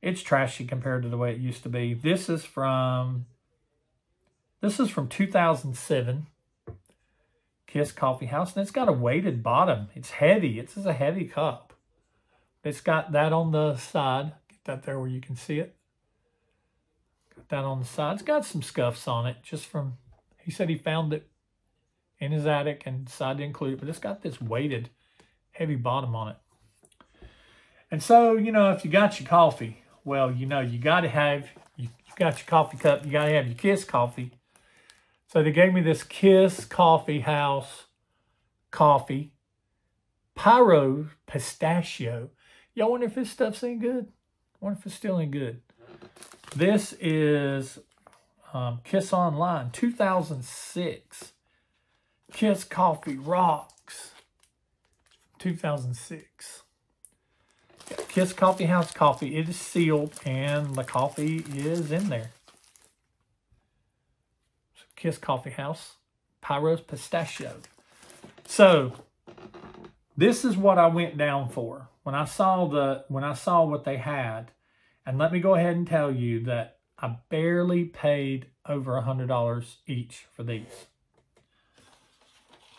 it's 0.00 0.22
trashy 0.22 0.64
compared 0.64 1.02
to 1.02 1.08
the 1.08 1.16
way 1.16 1.32
it 1.32 1.38
used 1.38 1.62
to 1.64 1.68
be. 1.68 1.94
This 1.94 2.28
is 2.28 2.44
from 2.44 3.26
this 4.60 4.78
is 4.78 4.90
from 4.90 5.08
2007. 5.08 6.26
Kiss 7.66 7.92
Coffee 7.92 8.26
House, 8.26 8.54
and 8.54 8.62
it's 8.62 8.70
got 8.70 8.88
a 8.88 8.92
weighted 8.92 9.42
bottom. 9.42 9.88
It's 9.94 10.10
heavy. 10.10 10.58
It's 10.58 10.76
a 10.76 10.92
heavy 10.92 11.24
cup. 11.24 11.74
It's 12.64 12.80
got 12.80 13.12
that 13.12 13.32
on 13.32 13.52
the 13.52 13.76
side. 13.76 14.32
Get 14.48 14.64
that 14.64 14.82
there 14.84 14.98
where 14.98 15.08
you 15.08 15.20
can 15.20 15.36
see 15.36 15.58
it. 15.58 15.76
Got 17.34 17.48
that 17.50 17.64
on 17.64 17.80
the 17.80 17.84
side. 17.84 18.14
It's 18.14 18.22
got 18.22 18.44
some 18.44 18.62
scuffs 18.62 19.06
on 19.06 19.26
it 19.26 19.36
just 19.42 19.66
from, 19.66 19.98
he 20.42 20.50
said 20.50 20.68
he 20.68 20.78
found 20.78 21.12
it 21.12 21.28
in 22.18 22.32
his 22.32 22.46
attic 22.46 22.84
and 22.86 23.04
decided 23.04 23.38
to 23.38 23.44
include 23.44 23.74
it, 23.74 23.80
but 23.80 23.88
it's 23.88 23.98
got 23.98 24.22
this 24.22 24.40
weighted 24.40 24.90
heavy 25.56 25.76
bottom 25.76 26.14
on 26.14 26.28
it. 26.28 26.36
And 27.90 28.02
so, 28.02 28.36
you 28.36 28.52
know, 28.52 28.72
if 28.72 28.84
you 28.84 28.90
got 28.90 29.18
your 29.20 29.28
coffee, 29.28 29.82
well, 30.04 30.30
you 30.30 30.46
know, 30.46 30.60
you 30.60 30.78
got 30.78 31.00
to 31.00 31.08
have, 31.08 31.48
you, 31.76 31.84
you 31.84 32.12
got 32.16 32.38
your 32.38 32.46
coffee 32.46 32.76
cup, 32.76 33.06
you 33.06 33.12
got 33.12 33.26
to 33.26 33.32
have 33.32 33.46
your 33.46 33.56
Kiss 33.56 33.84
coffee. 33.84 34.32
So 35.28 35.42
they 35.42 35.52
gave 35.52 35.72
me 35.72 35.80
this 35.80 36.02
Kiss 36.02 36.64
Coffee 36.64 37.20
House 37.20 37.84
coffee, 38.70 39.32
Pyro 40.34 41.08
Pistachio. 41.26 42.30
Y'all 42.74 42.90
wonder 42.90 43.06
if 43.06 43.14
this 43.14 43.30
stuff's 43.30 43.62
any 43.62 43.76
good? 43.76 44.08
Wonder 44.60 44.78
if 44.78 44.86
it's 44.86 44.94
still 44.94 45.18
any 45.18 45.30
good. 45.30 45.62
This 46.54 46.94
is 47.00 47.78
um, 48.52 48.80
Kiss 48.84 49.12
Online 49.12 49.70
2006. 49.70 51.32
Kiss 52.32 52.64
Coffee 52.64 53.16
Rocks 53.16 53.75
2006. 55.46 56.64
Kiss 58.08 58.32
Coffee 58.32 58.64
House 58.64 58.90
coffee. 58.90 59.36
It 59.36 59.48
is 59.48 59.54
sealed 59.54 60.18
and 60.24 60.74
the 60.74 60.82
coffee 60.82 61.44
is 61.54 61.92
in 61.92 62.08
there. 62.08 62.32
So 64.74 64.82
Kiss 64.96 65.18
Coffee 65.18 65.50
House. 65.50 65.92
Pyros 66.42 66.84
Pistachio. 66.84 67.58
So 68.44 68.92
this 70.16 70.44
is 70.44 70.56
what 70.56 70.78
I 70.78 70.88
went 70.88 71.16
down 71.16 71.48
for 71.48 71.90
when 72.02 72.16
I 72.16 72.24
saw 72.24 72.66
the 72.66 73.04
when 73.06 73.22
I 73.22 73.34
saw 73.34 73.64
what 73.64 73.84
they 73.84 73.98
had, 73.98 74.50
and 75.06 75.16
let 75.16 75.32
me 75.32 75.38
go 75.38 75.54
ahead 75.54 75.76
and 75.76 75.86
tell 75.86 76.10
you 76.10 76.40
that 76.46 76.78
I 76.98 77.18
barely 77.28 77.84
paid 77.84 78.46
over 78.68 78.96
a 78.96 79.02
hundred 79.02 79.28
dollars 79.28 79.76
each 79.86 80.26
for 80.34 80.42
these. 80.42 80.86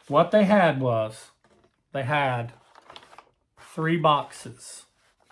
What 0.10 0.32
they 0.32 0.44
had 0.44 0.82
was 0.82 1.32
they 1.94 2.04
had 2.04 2.54
three 3.74 3.98
boxes. 3.98 4.86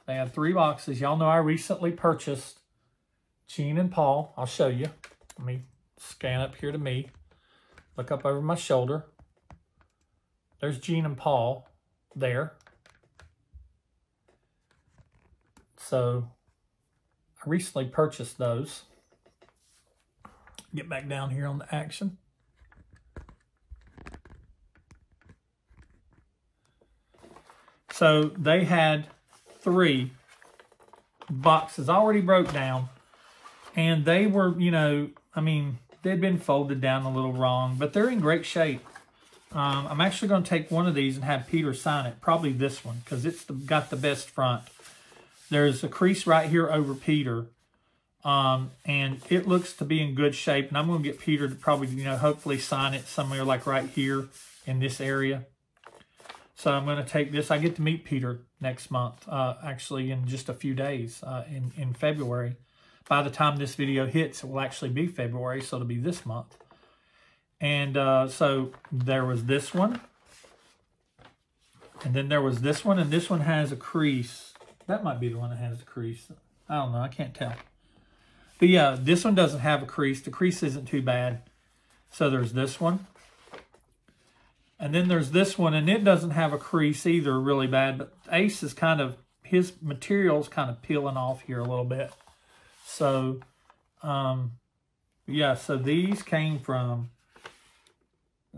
They 0.08 0.16
had 0.16 0.34
three 0.34 0.54
boxes. 0.54 1.02
Y'all 1.02 1.18
know 1.18 1.28
I 1.28 1.38
recently 1.38 1.92
purchased 1.92 2.60
Gene 3.48 3.78
and 3.78 3.92
Paul. 3.92 4.34
I'll 4.38 4.46
show 4.46 4.68
you. 4.68 4.88
Let 5.38 5.46
me 5.46 5.62
scan 5.98 6.42
up 6.42 6.56
here 6.56 6.72
to 6.72 6.78
me. 6.78 7.10
Look 7.98 8.12
up 8.12 8.26
over 8.26 8.42
my 8.42 8.56
shoulder. 8.56 9.06
There's 10.60 10.80
Gene 10.80 11.06
and 11.06 11.18
Paul 11.18 11.68
there. 12.16 12.54
So 15.78 16.30
I 17.44 17.50
recently 17.50 17.86
purchased 17.86 18.38
those. 18.38 18.84
Get 20.74 20.90
back 20.90 21.08
down 21.08 21.30
here 21.30 21.48
on 21.48 21.60
the 21.60 21.74
action. 21.74 22.18
So 27.96 28.26
they 28.38 28.66
had 28.66 29.08
three 29.62 30.12
boxes 31.30 31.88
already 31.88 32.20
broke 32.20 32.52
down 32.52 32.90
and 33.74 34.04
they 34.04 34.28
were, 34.28 34.60
you 34.60 34.70
know, 34.70 35.12
I 35.34 35.40
mean, 35.40 35.80
they'd 36.04 36.20
been 36.20 36.38
folded 36.38 36.82
down 36.82 37.04
a 37.04 37.10
little 37.10 37.32
wrong, 37.32 37.78
but 37.80 37.94
they're 37.94 38.10
in 38.10 38.20
great 38.20 38.46
shape. 38.46 38.86
Um, 39.54 39.88
I'm 39.88 40.02
actually 40.02 40.28
going 40.28 40.44
to 40.44 40.50
take 40.50 40.70
one 40.70 40.88
of 40.88 40.94
these 40.94 41.16
and 41.16 41.24
have 41.24 41.48
Peter 41.48 41.74
sign 41.74 42.06
it, 42.06 42.20
probably 42.20 42.52
this 42.52 42.84
one, 42.84 42.98
because 43.06 43.26
it's 43.26 43.46
the, 43.46 43.54
got 43.54 43.90
the 43.90 43.96
best 43.96 44.30
front. 44.30 44.64
There's 45.50 45.82
a 45.82 45.88
crease 45.88 46.28
right 46.28 46.50
here 46.50 46.70
over 46.70 46.96
Peter. 46.96 47.46
Um, 48.26 48.72
and 48.84 49.22
it 49.30 49.48
looks 49.48 49.72
to 49.72 49.86
be 49.86 50.02
in 50.02 50.16
good 50.16 50.36
shape. 50.36 50.68
And 50.68 50.78
I'm 50.78 50.88
going 50.88 51.02
to 51.02 51.10
get 51.10 51.20
Peter 51.22 51.48
to 51.48 51.56
probably, 51.56 51.88
you 51.88 52.04
know, 52.04 52.18
hopefully 52.18 52.60
sign 52.60 52.94
it 52.94 53.08
somewhere 53.08 53.46
like 53.46 53.66
right 53.66 53.88
here 53.88 54.28
in 54.66 54.80
this 54.80 55.00
area. 55.00 55.46
So 56.56 56.72
I'm 56.72 56.86
going 56.86 56.98
to 56.98 57.10
take 57.10 57.32
this. 57.32 57.52
I 57.52 57.58
get 57.58 57.76
to 57.76 57.82
meet 57.82 58.06
Peter 58.06 58.40
next 58.62 58.90
month, 58.90 59.28
uh, 59.28 59.56
actually 59.64 60.10
in 60.10 60.26
just 60.26 60.50
a 60.50 60.54
few 60.54 60.74
days 60.74 61.22
uh, 61.24 61.44
in, 61.50 61.72
in 61.78 61.94
February. 61.94 62.56
By 63.08 63.22
the 63.22 63.30
time 63.30 63.58
this 63.58 63.76
video 63.76 64.08
hits, 64.08 64.44
it 64.44 64.48
will 64.48 64.62
actually 64.62 64.90
be 64.90 65.08
February, 65.08 65.62
so 65.62 65.76
it'll 65.78 65.88
be 65.88 65.98
this 65.98 66.26
month. 66.26 66.58
And 67.62 67.98
uh, 67.98 68.28
so 68.30 68.72
there 68.92 69.26
was 69.26 69.46
this 69.46 69.74
one. 69.74 70.02
And 72.04 72.14
then 72.14 72.30
there 72.30 72.42
was 72.42 72.62
this 72.62 72.84
one, 72.84 73.00
and 73.00 73.12
this 73.12 73.30
one 73.30 73.42
has 73.42 73.72
a 73.72 73.76
crease 73.76 74.54
that 74.88 75.04
might 75.04 75.20
be 75.20 75.30
the 75.30 75.38
one 75.38 75.50
that 75.50 75.58
has 75.58 75.80
the 75.80 75.86
crease. 75.86 76.28
I 76.70 76.76
don't 76.76 76.92
know. 76.92 77.00
I 77.00 77.08
can't 77.08 77.34
tell. 77.34 77.54
But 78.60 78.70
yeah, 78.70 78.96
this 79.00 79.24
one 79.24 79.36
doesn't 79.36 79.60
have 79.60 79.84
a 79.84 79.86
crease. 79.86 80.22
The 80.22 80.32
crease 80.32 80.64
isn't 80.64 80.86
too 80.86 81.02
bad. 81.02 81.42
So 82.12 82.30
there's 82.30 82.54
this 82.54 82.80
one. 82.80 83.08
And 84.78 84.94
then 84.94 85.08
there's 85.08 85.32
this 85.32 85.58
one, 85.58 85.74
and 85.74 85.90
it 85.90 86.04
doesn't 86.04 86.32
have 86.32 86.52
a 86.52 86.58
crease 86.58 87.06
either 87.06 87.40
really 87.40 87.68
bad, 87.68 87.98
but 87.98 88.14
Ace 88.32 88.62
is 88.62 88.74
kind 88.74 89.00
of, 89.00 89.16
his 89.42 89.74
material's 89.82 90.50
kind 90.50 90.70
of 90.70 90.82
peeling 90.82 91.16
off 91.16 91.42
here 91.44 91.60
a 91.60 91.64
little 91.64 91.86
bit. 91.86 92.12
So, 92.86 93.40
um, 94.04 94.52
yeah, 95.28 95.54
so 95.54 95.78
these 95.78 96.22
came 96.24 96.60
from 96.60 97.10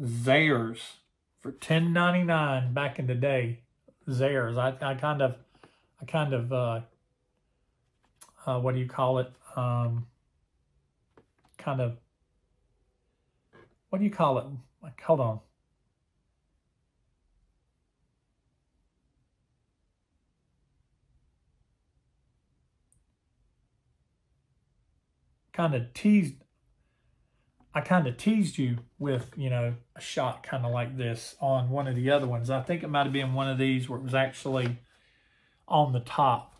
Zayre's 0.01 0.97
for 1.39 1.51
ten 1.51 1.93
ninety 1.93 2.23
nine 2.23 2.73
back 2.73 2.99
in 2.99 3.07
the 3.07 3.15
day. 3.15 3.59
Zayre's. 4.09 4.57
I, 4.57 4.75
I 4.81 4.95
kind 4.95 5.21
of, 5.21 5.35
I 6.01 6.05
kind 6.05 6.33
of, 6.33 6.51
uh, 6.51 6.81
uh, 8.45 8.59
what 8.59 8.73
do 8.73 8.79
you 8.79 8.87
call 8.87 9.19
it? 9.19 9.31
Um, 9.55 10.07
kind 11.57 11.79
of, 11.79 11.97
what 13.89 13.99
do 13.99 14.05
you 14.05 14.11
call 14.11 14.39
it? 14.39 14.45
Like, 14.81 14.99
hold 15.01 15.19
on. 15.19 15.39
Kind 25.57 25.73
of 25.73 25.91
teased 25.95 26.35
I 27.73 27.81
kind 27.81 28.05
of 28.05 28.17
teased 28.17 28.59
you 28.59 28.77
with, 28.99 29.31
you 29.35 29.49
know, 29.49 29.73
a 29.95 30.01
shot 30.01 30.43
kind 30.43 30.65
of 30.65 30.71
like 30.71 30.97
this 30.97 31.35
on 31.39 31.71
one 31.71 31.87
of 31.87 31.95
the 31.95 32.11
other 32.11 32.27
ones. 32.27 32.51
I 32.51 32.61
think 32.61 32.83
it 32.83 32.89
might 32.89 33.05
have 33.05 33.13
been 33.13 33.33
one 33.33 33.49
of 33.49 33.57
these 33.57 33.89
where 33.89 33.99
it 33.99 34.03
was 34.03 34.13
actually 34.13 34.77
on 35.67 35.93
the 35.93 35.99
top. 35.99 36.53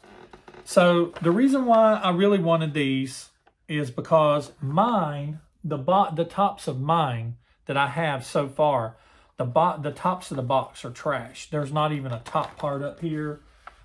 So 0.63 1.13
the 1.21 1.29
reason 1.29 1.65
why 1.65 1.93
I 1.93 2.09
really 2.09 2.39
wanted 2.39 2.73
these 2.73 3.29
is 3.67 3.91
because 3.91 4.51
mine, 4.61 5.41
the 5.63 5.77
bot, 5.77 6.15
the 6.15 6.25
tops 6.25 6.67
of 6.67 6.81
mine 6.81 7.37
that 7.67 7.77
I 7.77 7.87
have 7.87 8.25
so 8.25 8.47
far, 8.47 8.97
the 9.37 9.45
bot, 9.45 9.83
the 9.83 9.91
tops 9.91 10.31
of 10.31 10.37
the 10.37 10.43
box 10.43 10.83
are 10.83 10.91
trash. 10.91 11.51
There's 11.51 11.71
not 11.71 11.91
even 11.91 12.11
a 12.11 12.21
top 12.25 12.57
part 12.57 12.81
up 12.81 12.99
here. 13.01 13.41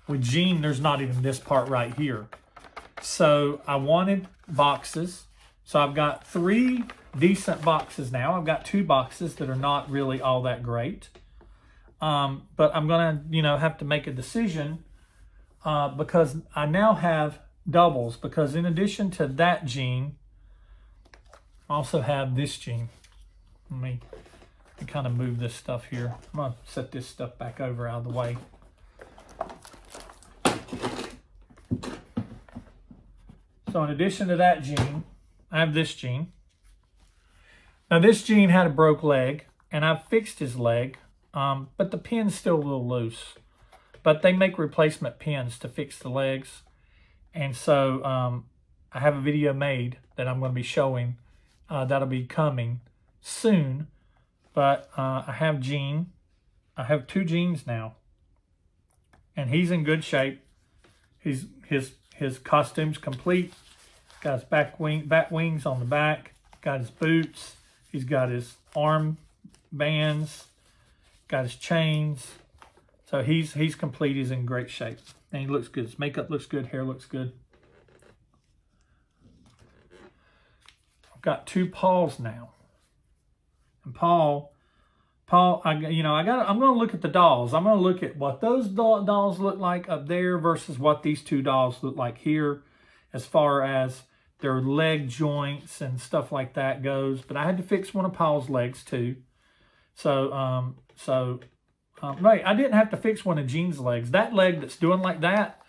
With 0.07 0.23
Gene, 0.23 0.61
there's 0.61 0.81
not 0.81 1.01
even 1.01 1.21
this 1.21 1.39
part 1.39 1.69
right 1.69 1.95
here. 1.95 2.27
So 3.03 3.61
I 3.67 3.75
wanted 3.75 4.27
boxes. 4.47 5.25
So 5.65 5.79
I've 5.79 5.93
got 5.93 6.25
three 6.25 6.85
decent 7.17 7.61
boxes 7.61 8.11
now. 8.11 8.37
I've 8.37 8.45
got 8.45 8.65
two 8.65 8.83
boxes 8.83 9.35
that 9.35 9.49
are 9.49 9.55
not 9.55 9.89
really 9.89 10.21
all 10.21 10.41
that 10.43 10.63
great. 10.63 11.09
Um, 12.01 12.47
but 12.55 12.73
I'm 12.75 12.87
going 12.87 13.17
to, 13.17 13.35
you 13.35 13.41
know, 13.41 13.57
have 13.57 13.77
to 13.79 13.85
make 13.85 14.07
a 14.07 14.11
decision 14.11 14.83
uh, 15.65 15.89
because 15.89 16.37
I 16.55 16.65
now 16.65 16.95
have 16.95 17.39
doubles 17.69 18.17
because 18.17 18.55
in 18.55 18.65
addition 18.65 19.11
to 19.11 19.27
that 19.27 19.65
gene, 19.65 20.15
I 21.69 21.75
also 21.75 22.01
have 22.01 22.35
this 22.35 22.57
gene. 22.57 22.89
Let 23.69 23.81
me, 23.81 23.99
let 24.77 24.87
me 24.87 24.91
kind 24.91 25.07
of 25.07 25.15
move 25.15 25.39
this 25.39 25.53
stuff 25.53 25.85
here. 25.85 26.15
I'm 26.33 26.37
going 26.37 26.51
to 26.51 26.57
set 26.65 26.91
this 26.91 27.07
stuff 27.07 27.37
back 27.37 27.59
over 27.59 27.87
out 27.87 27.99
of 27.99 28.03
the 28.05 28.11
way. 28.11 28.37
So 33.73 33.83
in 33.83 33.89
addition 33.89 34.27
to 34.27 34.35
that 34.35 34.61
gene, 34.61 35.03
I 35.51 35.59
have 35.59 35.73
this 35.73 35.95
gene. 35.95 36.31
Now 37.89 37.97
this 37.97 38.21
Gene 38.21 38.49
had 38.49 38.67
a 38.67 38.69
broke 38.69 39.01
leg, 39.01 39.45
and 39.71 39.83
I've 39.83 40.05
fixed 40.05 40.37
his 40.37 40.59
leg, 40.59 40.99
um, 41.33 41.69
but 41.75 41.89
the 41.89 41.97
pin's 41.97 42.35
still 42.35 42.57
a 42.57 42.57
little 42.57 42.87
loose. 42.87 43.33
But 44.03 44.21
they 44.21 44.31
make 44.31 44.59
replacement 44.59 45.17
pins 45.17 45.57
to 45.57 45.67
fix 45.67 45.97
the 45.97 46.09
legs. 46.09 46.61
And 47.33 47.55
so 47.55 48.03
um, 48.03 48.45
I 48.91 48.99
have 48.99 49.15
a 49.15 49.21
video 49.21 49.53
made 49.53 49.97
that 50.17 50.27
I'm 50.27 50.39
going 50.39 50.51
to 50.51 50.55
be 50.55 50.61
showing. 50.61 51.17
Uh, 51.67 51.83
that'll 51.83 52.07
be 52.07 52.25
coming 52.25 52.81
soon. 53.21 53.87
But 54.53 54.87
uh, 54.95 55.23
I 55.25 55.35
have 55.39 55.59
Gene. 55.59 56.11
I 56.77 56.83
have 56.83 57.07
two 57.07 57.23
Genes 57.23 57.65
now. 57.65 57.95
And 59.35 59.49
he's 59.49 59.71
in 59.71 59.83
good 59.83 60.03
shape. 60.03 60.41
He's 61.17 61.47
his 61.65 61.93
his 62.13 62.39
costume's 62.39 62.97
complete. 62.97 63.53
Got 64.21 64.39
his 64.39 64.43
back 64.43 64.79
wing 64.79 65.05
back 65.05 65.31
wings 65.31 65.65
on 65.65 65.79
the 65.79 65.85
back. 65.85 66.33
Got 66.61 66.79
his 66.79 66.89
boots. 66.89 67.55
He's 67.91 68.05
got 68.05 68.29
his 68.29 68.55
arm 68.75 69.17
bands, 69.71 70.45
got 71.27 71.43
his 71.43 71.55
chains. 71.55 72.31
So 73.09 73.21
he's 73.21 73.53
he's 73.53 73.75
complete. 73.75 74.15
He's 74.15 74.31
in 74.31 74.45
great 74.45 74.69
shape. 74.69 74.99
And 75.31 75.41
he 75.41 75.47
looks 75.47 75.67
good. 75.67 75.85
His 75.85 75.99
makeup 75.99 76.29
looks 76.29 76.45
good. 76.45 76.67
Hair 76.67 76.85
looks 76.85 77.05
good. 77.05 77.33
I've 81.13 81.21
got 81.21 81.45
two 81.45 81.67
Pauls 81.67 82.19
now. 82.19 82.51
And 83.83 83.93
Paul, 83.93 84.52
Paul, 85.33 85.63
I 85.65 85.73
you 85.73 86.03
know 86.03 86.13
I 86.13 86.21
got. 86.21 86.47
I'm 86.47 86.59
going 86.59 86.73
to 86.73 86.77
look 86.77 86.93
at 86.93 87.01
the 87.01 87.07
dolls. 87.07 87.55
I'm 87.55 87.63
going 87.63 87.75
to 87.75 87.81
look 87.81 88.03
at 88.03 88.17
what 88.17 88.39
those 88.39 88.67
dolls 88.67 89.39
look 89.39 89.57
like 89.57 89.89
up 89.89 90.07
there 90.07 90.37
versus 90.37 90.77
what 90.77 91.01
these 91.01 91.23
two 91.23 91.41
dolls 91.41 91.81
look 91.81 91.97
like 91.97 92.19
here, 92.19 92.61
as 93.13 93.25
far 93.25 93.63
as 93.63 94.03
their 94.41 94.61
leg 94.61 95.09
joints 95.09 95.81
and 95.81 95.99
stuff 95.99 96.31
like 96.31 96.53
that 96.53 96.83
goes. 96.83 97.21
But 97.21 97.35
I 97.35 97.45
had 97.45 97.57
to 97.57 97.63
fix 97.63 97.95
one 97.95 98.05
of 98.05 98.13
Paul's 98.13 98.47
legs 98.47 98.83
too. 98.83 99.15
So, 99.95 100.31
um, 100.31 100.75
so, 100.95 101.39
um, 102.03 102.19
right, 102.21 102.43
I 102.45 102.53
didn't 102.53 102.73
have 102.73 102.91
to 102.91 102.97
fix 102.97 103.25
one 103.25 103.39
of 103.39 103.47
Gene's 103.47 103.79
legs. 103.79 104.11
That 104.11 104.35
leg 104.35 104.61
that's 104.61 104.77
doing 104.77 104.99
like 104.99 105.21
that, 105.21 105.59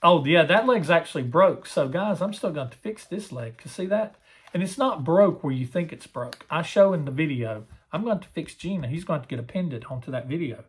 oh 0.00 0.24
yeah, 0.24 0.44
that 0.44 0.68
leg's 0.68 0.90
actually 0.90 1.24
broke. 1.24 1.66
So 1.66 1.88
guys, 1.88 2.22
I'm 2.22 2.34
still 2.34 2.52
going 2.52 2.70
to 2.70 2.78
fix 2.78 3.04
this 3.04 3.32
leg. 3.32 3.58
Cause 3.58 3.72
see 3.72 3.86
that? 3.86 4.14
And 4.54 4.62
it's 4.62 4.78
not 4.78 5.02
broke 5.02 5.42
where 5.42 5.52
you 5.52 5.66
think 5.66 5.92
it's 5.92 6.06
broke. 6.06 6.46
I 6.48 6.62
show 6.62 6.92
in 6.92 7.04
the 7.04 7.10
video. 7.10 7.64
I'm 7.92 8.04
going 8.04 8.20
to 8.20 8.28
fix 8.28 8.54
Gene 8.54 8.84
and 8.84 8.92
he's 8.92 9.04
going 9.04 9.22
to 9.22 9.28
get 9.28 9.38
appended 9.38 9.84
onto 9.90 10.10
that 10.10 10.26
video. 10.26 10.64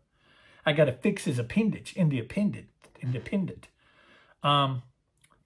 I 0.65 0.73
got 0.73 0.85
to 0.85 0.93
fix 0.93 1.25
his 1.25 1.39
appendage 1.39 1.93
in 1.93 2.09
the 2.09 2.19
appended, 2.19 2.67
independent. 3.01 3.67
Um, 4.43 4.83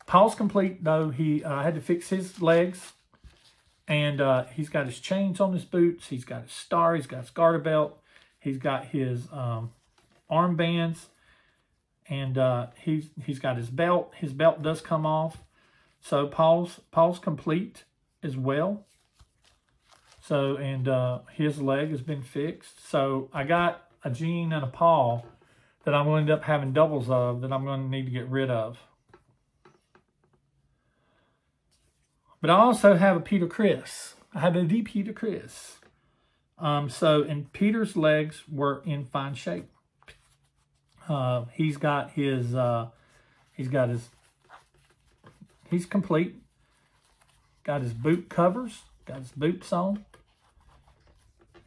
Paul's 0.06 0.36
complete, 0.36 0.84
though. 0.84 1.10
He 1.10 1.44
uh, 1.44 1.64
had 1.64 1.76
to 1.76 1.82
fix 1.82 2.10
his 2.10 2.42
legs. 2.42 2.94
And 3.88 4.22
uh, 4.22 4.46
he's 4.46 4.70
got 4.70 4.86
his 4.86 5.00
chains 5.00 5.40
on 5.40 5.54
his 5.54 5.66
boots. 5.66 6.08
He's 6.08 6.24
got 6.26 6.44
his 6.44 6.52
star. 6.52 6.96
He's 6.96 7.08
got 7.08 7.22
his 7.22 7.30
garter 7.30 7.60
belt. 7.60 8.00
He's 8.40 8.58
got 8.58 8.86
his 8.86 9.28
um, 9.32 9.72
armbands. 10.32 11.08
And 12.10 12.38
uh, 12.38 12.68
he's, 12.82 13.10
he's 13.26 13.40
got 13.40 13.58
his 13.58 13.70
belt. 13.70 14.14
His 14.18 14.34
belt 14.34 14.62
does 14.62 14.82
come 14.82 15.06
off. 15.06 15.38
So 16.02 16.28
Paul's, 16.28 16.82
Paul's 16.92 17.20
complete 17.20 17.84
as 18.22 18.38
well. 18.38 18.86
So, 20.26 20.56
and 20.56 20.88
uh, 20.88 21.20
his 21.34 21.62
leg 21.62 21.90
has 21.90 22.02
been 22.02 22.22
fixed. 22.22 22.90
So 22.90 23.30
I 23.34 23.44
got 23.44 23.84
a 24.06 24.10
Gene 24.10 24.54
and 24.54 24.64
a 24.64 24.68
Paul 24.68 25.26
that 25.84 25.94
I'm 25.94 26.06
going 26.06 26.26
to 26.26 26.32
end 26.32 26.42
up 26.42 26.46
having 26.46 26.72
doubles 26.72 27.10
of 27.10 27.42
that 27.42 27.52
I'm 27.52 27.66
going 27.66 27.84
to 27.84 27.90
need 27.90 28.06
to 28.06 28.12
get 28.12 28.30
rid 28.30 28.50
of. 28.50 28.78
But 32.40 32.50
I 32.50 32.54
also 32.54 32.96
have 32.96 33.18
a 33.18 33.20
Peter 33.20 33.48
Criss. 33.48 34.16
I 34.34 34.40
have 34.40 34.56
a 34.56 34.64
V 34.64 34.82
Peter 34.84 35.12
Criss. 35.12 35.80
Um, 36.58 36.90
so, 36.90 37.24
and 37.24 37.52
Peter's 37.52 37.98
legs 37.98 38.44
were 38.50 38.82
in 38.86 39.04
fine 39.04 39.36
shape. 39.36 39.70
Uh, 41.10 41.46
he's 41.52 41.76
got 41.76 42.12
his, 42.12 42.56
uh, 42.56 42.88
he's 43.52 43.68
got 43.68 43.90
his, 43.90 44.10
he's 45.70 45.86
complete. 45.86 46.36
Got 47.66 47.82
his 47.82 47.94
boot 47.94 48.30
covers, 48.30 48.84
got 49.06 49.20
his 49.20 49.32
boots 49.32 49.74
on. 49.74 50.06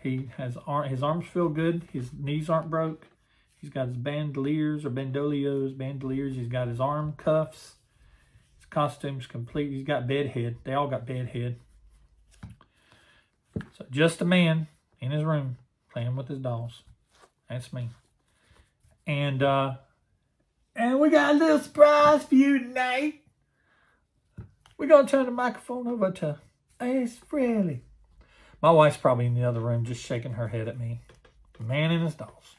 He 0.06 0.30
has 0.36 0.56
his 0.88 1.02
arms 1.02 1.26
feel 1.26 1.48
good. 1.48 1.88
His 1.92 2.10
knees 2.12 2.48
aren't 2.48 2.70
broke. 2.70 3.08
He's 3.56 3.70
got 3.70 3.88
his 3.88 3.96
bandoliers 3.96 4.84
or 4.84 4.90
bandolios, 4.90 5.72
bandoliers. 5.72 6.36
He's 6.36 6.48
got 6.48 6.68
his 6.68 6.78
arm 6.78 7.14
cuffs 7.16 7.74
His 8.58 8.66
costume's 8.66 9.26
complete. 9.26 9.72
He's 9.72 9.86
got 9.86 10.06
bedhead. 10.06 10.58
They 10.64 10.74
all 10.74 10.88
got 10.88 11.06
bedhead. 11.06 11.56
So 13.72 13.86
just 13.90 14.20
a 14.20 14.24
man 14.24 14.68
in 15.00 15.10
his 15.10 15.24
room 15.24 15.56
playing 15.92 16.14
with 16.14 16.28
his 16.28 16.38
dolls. 16.38 16.82
That's 17.48 17.72
me. 17.72 17.90
And 19.06 19.42
uh 19.42 19.76
and 20.74 21.00
we 21.00 21.10
got 21.10 21.34
a 21.34 21.38
little 21.38 21.58
surprise 21.58 22.24
for 22.24 22.34
you 22.34 22.58
tonight. 22.58 23.22
We're 24.78 24.88
gonna 24.88 25.08
turn 25.08 25.24
the 25.24 25.32
microphone 25.32 25.88
over 25.88 26.12
to 26.12 26.38
Ace 26.80 27.18
Frehley. 27.18 27.80
My 28.62 28.70
wife's 28.70 28.96
probably 28.96 29.26
in 29.26 29.34
the 29.34 29.44
other 29.44 29.60
room 29.60 29.84
just 29.84 30.04
shaking 30.04 30.32
her 30.32 30.48
head 30.48 30.68
at 30.68 30.78
me. 30.78 31.00
Man 31.58 31.90
and 31.90 32.04
his 32.04 32.14
dolls. 32.14 32.56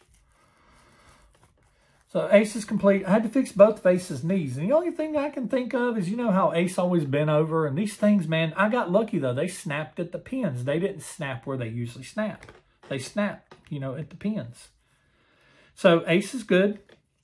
So 2.09 2.29
Ace 2.31 2.55
is 2.55 2.65
complete. 2.65 3.05
I 3.05 3.11
had 3.11 3.23
to 3.23 3.29
fix 3.29 3.51
both 3.51 3.79
of 3.79 3.85
Ace's 3.85 4.23
knees. 4.23 4.57
And 4.57 4.69
the 4.69 4.73
only 4.73 4.91
thing 4.91 5.17
I 5.17 5.29
can 5.29 5.49
think 5.49 5.73
of 5.73 5.97
is, 5.97 6.09
you 6.09 6.15
know 6.15 6.31
how 6.31 6.53
Ace 6.53 6.79
always 6.79 7.03
bent 7.03 7.29
over? 7.29 7.67
And 7.67 7.77
these 7.77 7.95
things, 7.95 8.27
man, 8.27 8.53
I 8.55 8.69
got 8.69 8.91
lucky, 8.91 9.19
though. 9.19 9.33
They 9.33 9.47
snapped 9.47 9.99
at 9.99 10.13
the 10.13 10.17
pins. 10.17 10.63
They 10.63 10.79
didn't 10.79 11.01
snap 11.01 11.45
where 11.45 11.57
they 11.57 11.67
usually 11.67 12.05
snap. 12.05 12.45
They 12.87 12.97
snap, 12.97 13.53
you 13.69 13.79
know, 13.79 13.95
at 13.95 14.09
the 14.09 14.15
pins. 14.15 14.69
So 15.75 16.03
Ace 16.07 16.33
is 16.33 16.43
good. 16.43 16.79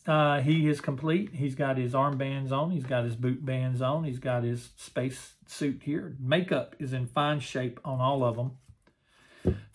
Uh, 0.06 0.42
he 0.42 0.68
is 0.68 0.82
complete. 0.82 1.30
He's 1.34 1.56
got 1.56 1.78
his 1.78 1.94
armbands 1.94 2.52
on. 2.52 2.72
He's 2.72 2.84
got 2.84 3.06
his 3.06 3.16
boot 3.16 3.46
bands 3.46 3.82
on. 3.82 4.04
He's 4.04 4.20
got 4.20 4.44
his 4.44 4.72
space 4.76 5.34
suit 5.48 5.82
here. 5.86 6.18
Makeup 6.20 6.76
is 6.78 6.92
in 6.92 7.08
fine 7.08 7.40
shape 7.40 7.80
on 7.86 8.02
all 8.02 8.26
of 8.26 8.36
them. 8.36 8.58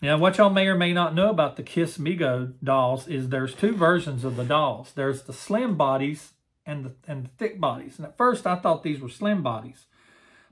Now, 0.01 0.17
what 0.17 0.37
y'all 0.37 0.49
may 0.49 0.67
or 0.67 0.75
may 0.75 0.93
not 0.93 1.13
know 1.13 1.29
about 1.29 1.55
the 1.55 1.63
Kiss 1.63 1.97
Mego 1.97 2.53
dolls 2.63 3.07
is 3.07 3.29
there's 3.29 3.53
two 3.53 3.73
versions 3.73 4.23
of 4.23 4.35
the 4.35 4.43
dolls. 4.43 4.91
There's 4.95 5.23
the 5.23 5.33
slim 5.33 5.75
bodies 5.75 6.31
and 6.65 6.85
the, 6.85 6.93
and 7.07 7.25
the 7.25 7.29
thick 7.37 7.59
bodies. 7.59 7.97
And 7.97 8.05
at 8.05 8.17
first, 8.17 8.47
I 8.47 8.55
thought 8.55 8.83
these 8.83 9.01
were 9.01 9.09
slim 9.09 9.43
bodies. 9.43 9.85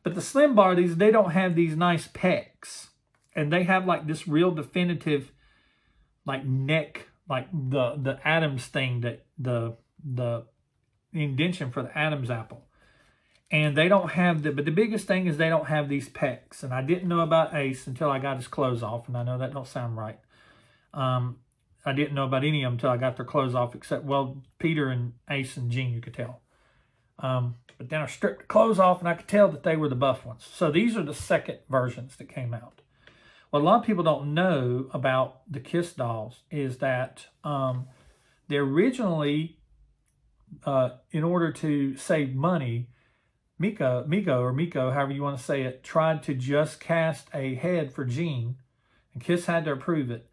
But 0.03 0.15
the 0.15 0.21
slim 0.21 0.55
bodies, 0.55 0.97
they 0.97 1.11
don't 1.11 1.31
have 1.31 1.55
these 1.55 1.75
nice 1.75 2.07
pecs. 2.07 2.87
And 3.35 3.51
they 3.51 3.63
have 3.63 3.85
like 3.85 4.07
this 4.07 4.27
real 4.27 4.51
definitive 4.51 5.31
like 6.25 6.45
neck, 6.45 7.07
like 7.29 7.47
the 7.51 7.95
the 7.95 8.19
Adam's 8.27 8.65
thing 8.65 9.01
that 9.01 9.25
the 9.37 9.77
the 10.03 10.45
indention 11.13 11.71
for 11.71 11.83
the 11.83 11.97
Adam's 11.97 12.29
apple. 12.29 12.66
And 13.49 13.77
they 13.77 13.87
don't 13.87 14.11
have 14.11 14.43
the, 14.43 14.51
but 14.51 14.65
the 14.65 14.71
biggest 14.71 15.07
thing 15.07 15.25
is 15.27 15.37
they 15.37 15.49
don't 15.49 15.67
have 15.67 15.87
these 15.87 16.09
pecs. 16.09 16.63
And 16.63 16.73
I 16.73 16.81
didn't 16.81 17.07
know 17.07 17.21
about 17.21 17.55
Ace 17.55 17.87
until 17.87 18.09
I 18.09 18.19
got 18.19 18.37
his 18.37 18.47
clothes 18.47 18.83
off. 18.83 19.07
And 19.07 19.15
I 19.15 19.23
know 19.23 19.37
that 19.37 19.53
don't 19.53 19.67
sound 19.67 19.95
right. 19.95 20.19
Um, 20.93 21.37
I 21.85 21.93
didn't 21.93 22.13
know 22.13 22.25
about 22.25 22.43
any 22.43 22.63
of 22.63 22.67
them 22.67 22.73
until 22.73 22.89
I 22.89 22.97
got 22.97 23.15
their 23.15 23.25
clothes 23.25 23.55
off, 23.55 23.73
except, 23.73 24.03
well, 24.03 24.41
Peter 24.59 24.89
and 24.89 25.13
Ace 25.29 25.55
and 25.55 25.71
Gene, 25.71 25.93
you 25.93 26.01
could 26.01 26.13
tell. 26.13 26.41
Um, 27.19 27.55
but 27.77 27.89
then 27.89 28.01
I 28.01 28.07
stripped 28.07 28.39
the 28.39 28.45
clothes 28.45 28.79
off 28.79 28.99
and 28.99 29.07
I 29.07 29.13
could 29.13 29.27
tell 29.27 29.47
that 29.49 29.63
they 29.63 29.77
were 29.77 29.87
the 29.87 29.95
buff 29.95 30.25
ones. 30.25 30.45
So 30.51 30.69
these 30.69 30.97
are 30.97 31.03
the 31.03 31.13
second 31.13 31.59
versions 31.69 32.17
that 32.17 32.27
came 32.27 32.53
out. 32.53 32.81
What 33.49 33.61
a 33.61 33.63
lot 33.63 33.79
of 33.79 33.85
people 33.85 34.03
don't 34.03 34.33
know 34.33 34.89
about 34.91 35.49
the 35.49 35.61
Kiss 35.61 35.93
dolls 35.93 36.41
is 36.51 36.79
that 36.79 37.27
um, 37.45 37.87
they 38.49 38.57
originally, 38.57 39.57
uh, 40.65 40.89
in 41.11 41.23
order 41.23 41.51
to 41.53 41.95
save 41.95 42.35
money, 42.35 42.89
Miko, 43.59 44.05
Miko 44.07 44.41
or 44.41 44.53
Miko, 44.53 44.91
however 44.91 45.11
you 45.11 45.23
want 45.23 45.37
to 45.37 45.43
say 45.43 45.63
it, 45.63 45.83
tried 45.83 46.21
to 46.23 46.33
just 46.35 46.79
cast 46.79 47.27
a 47.33 47.55
head 47.55 47.91
for 47.91 48.05
Gene, 48.05 48.57
and 49.13 49.23
Kiss 49.23 49.47
had 49.47 49.65
to 49.65 49.71
approve 49.71 50.11
it. 50.11 50.29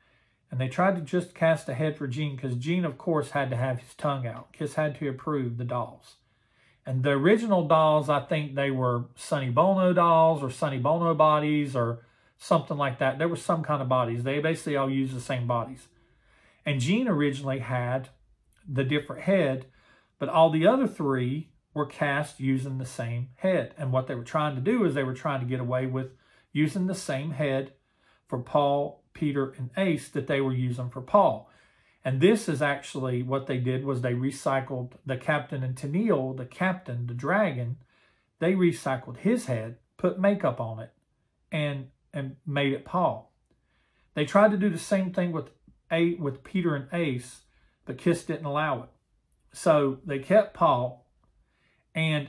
And 0.51 0.61
they 0.61 0.69
tried 0.69 0.95
to 0.97 1.01
just 1.01 1.35
cast 1.35 1.69
a 1.69 1.75
head 1.75 1.97
for 1.97 2.07
Gene 2.07 2.37
because 2.37 2.55
Gene, 2.57 2.85
of 2.85 2.99
course, 2.99 3.31
had 3.31 3.51
to 3.51 3.57
have 3.57 3.81
his 3.81 3.95
tongue 3.95 4.27
out. 4.27 4.53
Kiss 4.53 4.75
had 4.75 4.99
to 4.99 5.09
approve 5.09 5.57
the 5.57 5.65
dolls. 5.65 6.17
And 6.87 7.03
the 7.03 7.13
original 7.13 7.67
dolls, 7.67 8.11
I 8.11 8.21
think 8.21 8.55
they 8.55 8.71
were 8.71 9.07
Sonny 9.17 9.49
Bono 9.49 9.93
dolls 9.95 10.43
or 10.43 10.51
Sonny 10.51 10.79
Bono 10.79 11.15
bodies 11.15 11.75
or 11.75 12.01
something 12.37 12.77
like 12.77 12.99
that. 12.99 13.19
There 13.19 13.27
was 13.27 13.43
some 13.43 13.65
kind 13.65 13.81
of 13.81 13.89
bodies. 13.89 14.23
They 14.23 14.39
basically 14.39 14.77
all 14.77 14.91
used 14.91 15.17
the 15.17 15.21
same 15.21 15.47
bodies. 15.47 15.89
And 16.67 16.81
Gene 16.81 17.09
originally 17.09 17.61
had 17.61 18.11
the 18.69 18.85
different 18.85 19.23
head, 19.23 19.67
but 20.19 20.29
all 20.29 20.51
the 20.51 20.67
other 20.67 20.87
three 20.87 21.49
were 21.75 21.87
cast 21.87 22.41
using 22.41 22.79
the 22.79 22.87
same 22.87 23.29
head. 23.37 23.75
And 23.77 23.93
what 23.93 24.07
they 24.07 24.15
were 24.15 24.25
trying 24.25 24.55
to 24.55 24.61
do 24.61 24.85
is 24.85 24.95
they 24.95 25.03
were 25.03 25.15
trying 25.15 25.41
to 25.41 25.47
get 25.47 25.61
away 25.61 25.87
with 25.87 26.13
using 26.53 26.87
the 26.87 26.95
same 26.95 27.33
head 27.33 27.73
for 28.29 28.39
Paul, 28.39 29.03
Peter, 29.13 29.51
and 29.51 29.71
Ace 29.77 30.09
that 30.09 30.29
they 30.29 30.41
were 30.41 30.55
using 30.55 30.89
for 30.89 31.03
Paul. 31.03 31.51
And 32.05 32.21
this 32.21 32.49
is 32.49 32.63
actually 32.63 33.23
what 33.23 33.47
they 33.47 33.59
did 33.59 33.85
was 33.85 34.01
they 34.01 34.13
recycled 34.13 34.93
the 35.05 35.17
captain 35.17 35.63
and 35.63 35.75
Tennille, 35.75 36.37
the 36.37 36.45
captain, 36.45 37.07
the 37.07 37.15
dragon, 37.15 37.79
they 38.39 38.53
recycled 38.53 39.19
his 39.19 39.47
head, 39.47 39.77
put 39.97 40.21
makeup 40.21 40.61
on 40.61 40.81
it, 40.81 40.93
and 41.51 41.89
and 42.13 42.37
made 42.47 42.73
it 42.73 42.85
Paul. 42.85 43.33
They 44.15 44.25
tried 44.25 44.51
to 44.53 44.57
do 44.57 44.69
the 44.69 44.79
same 44.79 45.13
thing 45.13 45.33
with 45.33 45.49
a 45.91 46.15
with 46.15 46.45
Peter 46.45 46.75
and 46.75 46.89
Ace, 46.93 47.43
but 47.87 47.99
Kiss 47.99 48.25
didn't 48.25 48.45
allow 48.45 48.83
it. 48.83 48.91
So 49.53 49.99
they 50.05 50.19
kept 50.19 50.55
Paul, 50.55 51.04
and 51.95 52.29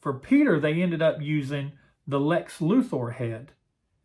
for 0.00 0.14
Peter, 0.14 0.60
they 0.60 0.82
ended 0.82 1.02
up 1.02 1.20
using 1.20 1.72
the 2.06 2.20
Lex 2.20 2.58
Luthor 2.58 3.14
head. 3.14 3.52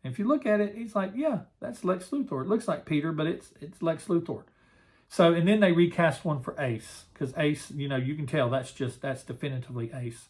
And 0.02 0.12
if 0.12 0.18
you 0.18 0.26
look 0.26 0.44
at 0.44 0.60
it, 0.60 0.74
he's 0.76 0.94
like, 0.94 1.12
yeah, 1.14 1.40
that's 1.60 1.84
Lex 1.84 2.08
Luthor. 2.08 2.42
It 2.42 2.48
looks 2.48 2.68
like 2.68 2.84
Peter, 2.84 3.12
but 3.12 3.26
it's 3.26 3.52
it's 3.60 3.82
Lex 3.82 4.06
Luthor. 4.06 4.42
So, 5.08 5.32
and 5.32 5.46
then 5.46 5.60
they 5.60 5.72
recast 5.72 6.24
one 6.24 6.40
for 6.40 6.60
Ace, 6.60 7.04
because 7.12 7.32
Ace, 7.36 7.70
you 7.70 7.88
know, 7.88 7.96
you 7.96 8.14
can 8.16 8.26
tell 8.26 8.50
that's 8.50 8.72
just, 8.72 9.00
that's 9.00 9.22
definitively 9.22 9.92
Ace. 9.94 10.28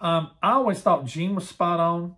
Um, 0.00 0.32
I 0.42 0.52
always 0.52 0.80
thought 0.80 1.06
Gene 1.06 1.34
was 1.34 1.48
spot 1.48 1.80
on. 1.80 2.16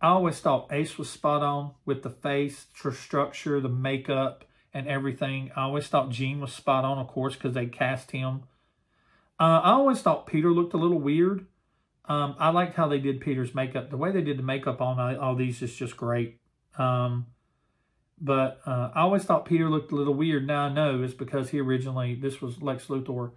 I 0.00 0.08
always 0.08 0.40
thought 0.40 0.72
Ace 0.72 0.96
was 0.96 1.10
spot 1.10 1.42
on 1.42 1.72
with 1.84 2.02
the 2.02 2.10
face, 2.10 2.66
the 2.82 2.92
structure, 2.92 3.60
the 3.60 3.68
makeup, 3.68 4.44
and 4.72 4.88
everything. 4.88 5.50
I 5.54 5.62
always 5.62 5.88
thought 5.88 6.10
Gene 6.10 6.40
was 6.40 6.52
spot 6.52 6.84
on, 6.84 6.98
of 6.98 7.08
course, 7.08 7.34
because 7.34 7.54
they 7.54 7.66
cast 7.66 8.12
him. 8.12 8.44
Uh, 9.40 9.60
I 9.64 9.70
always 9.70 10.02
thought 10.02 10.26
Peter 10.26 10.52
looked 10.52 10.74
a 10.74 10.76
little 10.76 11.00
weird. 11.00 11.46
Um, 12.04 12.36
I 12.38 12.50
liked 12.50 12.74
how 12.74 12.88
they 12.88 12.98
did 12.98 13.20
Peter's 13.20 13.54
makeup. 13.54 13.88
The 13.88 13.96
way 13.96 14.12
they 14.12 14.20
did 14.20 14.38
the 14.38 14.42
makeup 14.42 14.82
on 14.82 15.16
all 15.16 15.34
these 15.34 15.62
is 15.62 15.74
just 15.74 15.96
great. 15.96 16.38
Um, 16.76 17.26
but 18.20 18.60
uh, 18.66 18.90
I 18.94 19.00
always 19.00 19.24
thought 19.24 19.46
Peter 19.46 19.70
looked 19.70 19.92
a 19.92 19.96
little 19.96 20.12
weird. 20.12 20.46
Now 20.46 20.64
I 20.64 20.68
know 20.68 21.02
it's 21.02 21.14
because 21.14 21.50
he 21.50 21.58
originally, 21.58 22.14
this 22.14 22.42
was 22.42 22.60
Lex 22.60 22.86
Luthor. 22.86 23.32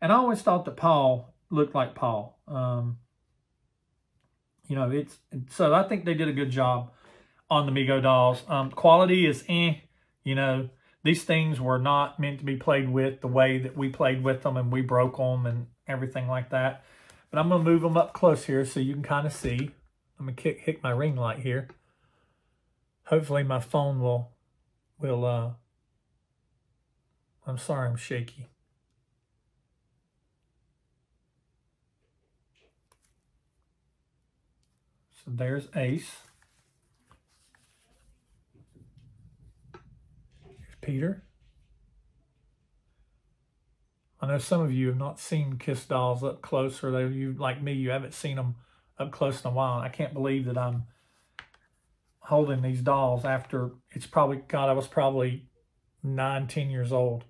And 0.00 0.12
I 0.12 0.16
always 0.16 0.42
thought 0.42 0.64
that 0.66 0.76
Paul 0.76 1.34
looked 1.50 1.74
like 1.74 1.96
Paul. 1.96 2.38
Um, 2.46 2.98
you 4.68 4.76
know, 4.76 4.90
it's 4.90 5.18
so 5.50 5.74
I 5.74 5.82
think 5.82 6.04
they 6.04 6.14
did 6.14 6.28
a 6.28 6.32
good 6.32 6.50
job 6.50 6.92
on 7.50 7.66
the 7.66 7.72
Mego 7.72 8.00
dolls. 8.00 8.42
Um, 8.46 8.70
quality 8.70 9.26
is 9.26 9.42
eh, 9.48 9.74
you 10.22 10.34
know, 10.34 10.68
these 11.04 11.22
things 11.22 11.60
were 11.60 11.78
not 11.78 12.18
meant 12.18 12.38
to 12.40 12.44
be 12.44 12.56
played 12.56 12.88
with 12.88 13.20
the 13.20 13.28
way 13.28 13.58
that 13.58 13.76
we 13.76 13.88
played 13.88 14.22
with 14.22 14.42
them 14.42 14.56
and 14.56 14.72
we 14.72 14.80
broke 14.80 15.16
them 15.16 15.46
and 15.46 15.66
everything 15.86 16.26
like 16.26 16.50
that. 16.50 16.84
But 17.30 17.38
I'm 17.38 17.48
going 17.48 17.64
to 17.64 17.70
move 17.70 17.82
them 17.82 17.96
up 17.96 18.12
close 18.12 18.44
here 18.44 18.64
so 18.64 18.80
you 18.80 18.94
can 18.94 19.02
kind 19.02 19.26
of 19.26 19.32
see. 19.32 19.70
I'm 20.18 20.26
going 20.26 20.36
to 20.36 20.42
kick, 20.42 20.60
hit 20.60 20.82
my 20.82 20.90
ring 20.90 21.14
light 21.16 21.38
here. 21.40 21.68
Hopefully 23.04 23.42
my 23.42 23.60
phone 23.60 24.00
will, 24.00 24.30
will, 24.98 25.24
uh, 25.24 25.50
I'm 27.46 27.58
sorry 27.58 27.88
I'm 27.88 27.96
shaky. 27.96 28.48
So 35.24 35.30
there's 35.34 35.68
Ace. 35.74 36.27
Peter. 40.88 41.22
I 44.22 44.26
know 44.26 44.38
some 44.38 44.62
of 44.62 44.72
you 44.72 44.86
have 44.86 44.96
not 44.96 45.20
seen 45.20 45.58
Kiss 45.58 45.84
dolls 45.84 46.24
up 46.24 46.40
close, 46.40 46.82
or 46.82 46.90
they, 46.90 47.14
you 47.14 47.34
like 47.34 47.62
me, 47.62 47.74
you 47.74 47.90
haven't 47.90 48.14
seen 48.14 48.36
them 48.36 48.56
up 48.98 49.12
close 49.12 49.44
in 49.44 49.50
a 49.50 49.52
while. 49.52 49.80
I 49.80 49.90
can't 49.90 50.14
believe 50.14 50.46
that 50.46 50.56
I'm 50.56 50.84
holding 52.20 52.62
these 52.62 52.80
dolls 52.80 53.26
after 53.26 53.72
it's 53.90 54.06
probably, 54.06 54.38
God, 54.48 54.70
I 54.70 54.72
was 54.72 54.86
probably 54.86 55.50
nine, 56.02 56.46
ten 56.46 56.70
years 56.70 56.90
old. 56.90 57.24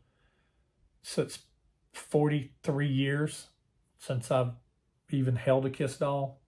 So 1.03 1.23
it's 1.23 1.41
43 1.93 2.87
years 2.87 3.49
since 3.99 4.31
I've 4.31 4.53
even 5.11 5.35
held 5.35 5.67
a 5.67 5.71
Kiss 5.71 5.97
doll. 5.97 6.41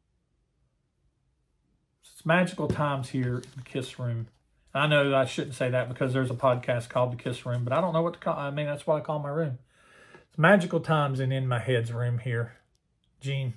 It's 2.05 2.25
magical 2.25 2.69
times 2.69 3.09
here 3.09 3.39
in 3.39 3.51
the 3.57 3.63
Kiss 3.65 3.99
Room. 3.99 4.29
I 4.73 4.87
know 4.87 5.15
I 5.15 5.25
shouldn't 5.25 5.57
say 5.57 5.71
that 5.71 5.89
because 5.89 6.13
there's 6.13 6.31
a 6.31 6.35
podcast 6.35 6.89
called 6.89 7.13
The 7.13 7.17
Kiss 7.17 7.45
Room, 7.45 7.65
but 7.65 7.73
I 7.73 7.81
don't 7.81 7.93
know 7.93 8.03
what 8.03 8.15
to 8.15 8.21
call 8.21 8.37
I 8.37 8.51
mean, 8.51 8.67
that's 8.67 8.87
what 8.87 8.97
I 8.97 9.01
call 9.01 9.19
my 9.19 9.31
room. 9.31 9.59
It's 10.29 10.39
magical 10.39 10.81
times 10.81 11.19
and 11.19 11.33
in 11.33 11.49
my 11.49 11.59
head's 11.59 11.93
room 11.93 12.19
here. 12.19 12.57
Gene, 13.21 13.55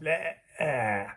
ah, 0.60 1.16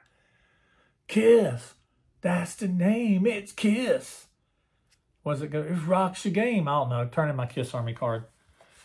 Kiss. 1.08 1.74
That's 2.20 2.54
the 2.56 2.68
name. 2.68 3.26
It's 3.26 3.52
Kiss. 3.52 4.26
Was 5.24 5.42
it 5.42 5.50
good? 5.50 5.66
It 5.66 5.86
rocks 5.86 6.24
your 6.24 6.34
game. 6.34 6.68
I 6.68 6.72
don't 6.72 6.90
know. 6.90 7.08
Turn 7.10 7.30
in 7.30 7.36
my 7.36 7.46
Kiss 7.46 7.72
Army 7.74 7.94
card. 7.94 8.24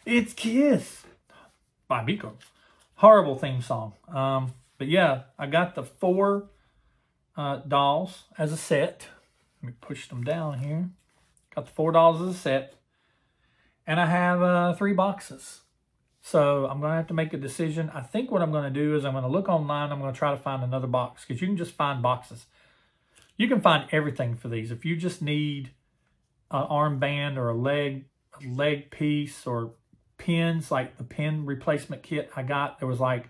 It's 0.06 0.34
Kiss 0.34 1.04
by 1.88 2.04
Miko. 2.04 2.38
Horrible 2.96 3.36
theme 3.36 3.62
song. 3.62 3.94
Um, 4.08 4.54
but 4.78 4.88
yeah, 4.88 5.24
I 5.38 5.48
got 5.48 5.76
the 5.76 5.84
four 5.84 6.50
uh, 7.36 7.58
dolls 7.68 8.24
as 8.38 8.52
a 8.52 8.58
set. 8.58 9.08
Let 9.62 9.68
me 9.68 9.76
push 9.82 10.08
them 10.08 10.24
down 10.24 10.60
here. 10.60 10.90
Got 11.56 11.66
the 11.66 11.72
four 11.72 11.92
dolls 11.92 12.22
as 12.22 12.36
a 12.36 12.38
set. 12.38 12.76
And 13.86 14.00
I 14.00 14.06
have 14.06 14.42
uh, 14.42 14.74
three 14.74 14.94
boxes. 14.94 15.62
So 16.22 16.68
I'm 16.68 16.80
going 16.80 16.92
to 16.92 16.96
have 16.98 17.08
to 17.08 17.14
make 17.14 17.34
a 17.34 17.38
decision. 17.38 17.90
I 17.94 18.02
think 18.02 18.32
what 18.32 18.42
I'm 18.42 18.52
going 18.52 18.72
to 18.72 18.80
do 18.80 18.96
is 18.96 19.04
I'm 19.04 19.14
going 19.14 19.24
to 19.24 19.30
look 19.30 19.50
online. 19.50 19.92
I'm 19.92 20.00
going 20.00 20.14
to 20.14 20.18
try 20.18 20.32
to 20.32 20.38
find 20.38 20.64
another 20.64 20.88
box 20.88 21.26
because 21.26 21.42
you 21.42 21.48
can 21.48 21.58
just 21.58 21.72
find 21.72 22.02
boxes. 22.02 22.46
You 23.38 23.48
can 23.48 23.60
find 23.60 23.88
everything 23.92 24.36
for 24.36 24.48
these. 24.48 24.72
If 24.72 24.86
you 24.86 24.96
just 24.96 25.22
need 25.22 25.72
an 26.52 26.68
armband 26.68 27.38
or 27.38 27.50
a 27.50 27.56
leg, 27.56 28.06
a 28.40 28.48
leg 28.48 28.92
piece 28.92 29.48
or 29.48 29.74
pins, 30.20 30.70
like 30.70 30.98
the 30.98 31.04
pin 31.04 31.46
replacement 31.46 32.04
kit 32.04 32.30
I 32.36 32.44
got, 32.44 32.80
there 32.80 32.88
was 32.88 33.00
like 33.00 33.30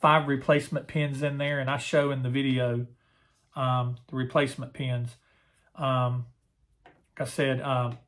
five 0.00 0.26
replacement 0.26 0.88
pins 0.88 1.22
in 1.22 1.38
there. 1.38 1.60
And 1.60 1.70
I 1.70 1.78
show 1.78 2.10
in 2.10 2.24
the 2.24 2.28
video 2.28 2.86
um, 3.54 3.96
the 4.08 4.16
replacement 4.16 4.72
pins. 4.72 5.14
Um, 5.76 6.26
I 7.18 7.24
said, 7.24 7.60
um, 7.60 7.98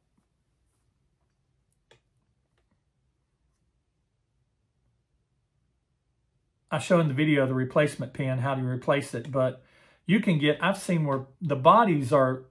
I 6.70 6.78
show 6.78 6.98
in 7.00 7.08
the 7.08 7.14
video 7.14 7.46
the 7.46 7.54
replacement 7.54 8.12
pin, 8.12 8.38
how 8.38 8.54
to 8.54 8.62
replace 8.62 9.14
it, 9.14 9.30
but 9.30 9.62
you 10.06 10.20
can 10.20 10.38
get, 10.38 10.58
I've 10.60 10.78
seen 10.78 11.04
where 11.04 11.26
the 11.40 11.56
bodies 11.56 12.12
are 12.12 12.44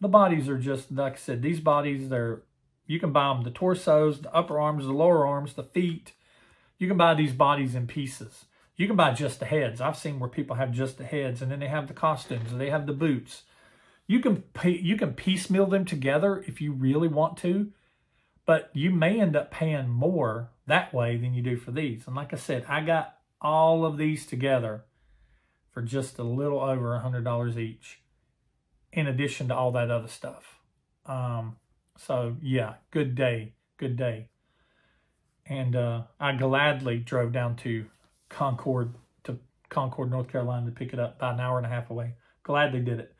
the 0.00 0.08
bodies 0.08 0.48
are 0.48 0.58
just, 0.58 0.92
like 0.92 1.14
I 1.14 1.16
said, 1.16 1.42
these 1.42 1.60
bodies, 1.60 2.08
they're, 2.08 2.42
you 2.86 3.00
can 3.00 3.12
buy 3.12 3.32
them, 3.32 3.44
the 3.44 3.50
torsos, 3.50 4.20
the 4.20 4.34
upper 4.34 4.60
arms, 4.60 4.84
the 4.84 4.92
lower 4.92 5.26
arms, 5.26 5.54
the 5.54 5.62
feet. 5.62 6.12
You 6.78 6.86
can 6.88 6.96
buy 6.96 7.14
these 7.14 7.32
bodies 7.32 7.74
in 7.74 7.86
pieces. 7.86 8.44
You 8.76 8.86
can 8.86 8.96
buy 8.96 9.12
just 9.12 9.40
the 9.40 9.46
heads. 9.46 9.80
I've 9.80 9.96
seen 9.96 10.18
where 10.20 10.28
people 10.28 10.56
have 10.56 10.70
just 10.70 10.98
the 10.98 11.04
heads 11.04 11.40
and 11.40 11.50
then 11.50 11.60
they 11.60 11.68
have 11.68 11.88
the 11.88 11.94
costumes 11.94 12.52
they 12.54 12.70
have 12.70 12.86
the 12.86 12.92
boots. 12.92 13.42
You 14.06 14.20
can 14.20 14.42
pay, 14.54 14.70
you 14.70 14.96
can 14.96 15.14
piecemeal 15.14 15.66
them 15.66 15.84
together 15.84 16.44
if 16.46 16.60
you 16.60 16.72
really 16.72 17.08
want 17.08 17.36
to, 17.38 17.72
but 18.44 18.70
you 18.72 18.90
may 18.90 19.20
end 19.20 19.34
up 19.34 19.50
paying 19.50 19.88
more 19.88 20.50
that 20.66 20.94
way 20.94 21.16
than 21.16 21.34
you 21.34 21.42
do 21.42 21.56
for 21.56 21.72
these. 21.72 22.06
And 22.06 22.14
like 22.14 22.32
I 22.32 22.36
said, 22.36 22.64
I 22.68 22.82
got 22.82 23.16
all 23.40 23.84
of 23.84 23.98
these 23.98 24.26
together 24.26 24.84
for 25.72 25.82
just 25.82 26.18
a 26.18 26.22
little 26.22 26.60
over 26.60 26.94
a 26.94 27.00
hundred 27.00 27.24
dollars 27.24 27.58
each, 27.58 28.00
in 28.92 29.06
addition 29.06 29.48
to 29.48 29.54
all 29.54 29.72
that 29.72 29.90
other 29.90 30.08
stuff. 30.08 30.60
Um, 31.04 31.56
so 31.98 32.36
yeah, 32.40 32.74
good 32.90 33.14
day, 33.14 33.54
good 33.76 33.96
day. 33.96 34.28
And 35.44 35.76
uh, 35.76 36.02
I 36.18 36.32
gladly 36.32 36.98
drove 36.98 37.32
down 37.32 37.56
to 37.56 37.86
Concord 38.28 38.94
to 39.24 39.38
Concord, 39.68 40.10
North 40.10 40.28
Carolina 40.28 40.66
to 40.66 40.72
pick 40.72 40.92
it 40.92 40.98
up 40.98 41.16
about 41.16 41.34
an 41.34 41.40
hour 41.40 41.58
and 41.58 41.66
a 41.66 41.70
half 41.70 41.90
away. 41.90 42.14
Gladly 42.42 42.80
did 42.80 43.00
it. 43.00 43.14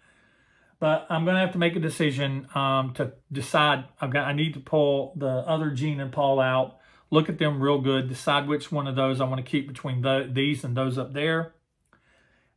But 0.79 1.07
I'm 1.09 1.25
going 1.25 1.37
to 1.37 1.41
have 1.41 1.53
to 1.53 1.59
make 1.59 1.75
a 1.75 1.81
decision 1.81 2.49
um, 2.55 2.93
to 2.95 3.13
decide. 3.33 3.85
I've 4.01 4.13
got. 4.13 4.27
I 4.27 4.33
need 4.33 4.55
to 4.55 4.61
pull 4.61 5.15
the 5.17 5.27
other 5.27 5.71
Gene 5.71 6.01
and 6.01 6.13
Paul 6.13 6.39
out, 6.39 6.79
look 7.11 7.29
at 7.29 7.39
them 7.39 7.63
real 7.63 7.81
good, 7.81 8.09
decide 8.09 8.47
which 8.47 8.71
one 8.71 8.87
of 8.87 8.95
those 8.95 9.21
I 9.21 9.25
want 9.25 9.45
to 9.45 9.51
keep 9.51 9.69
between 9.69 10.03
the, 10.03 10.29
these 10.31 10.65
and 10.65 10.77
those 10.77 10.99
up 10.99 11.13
there. 11.13 11.55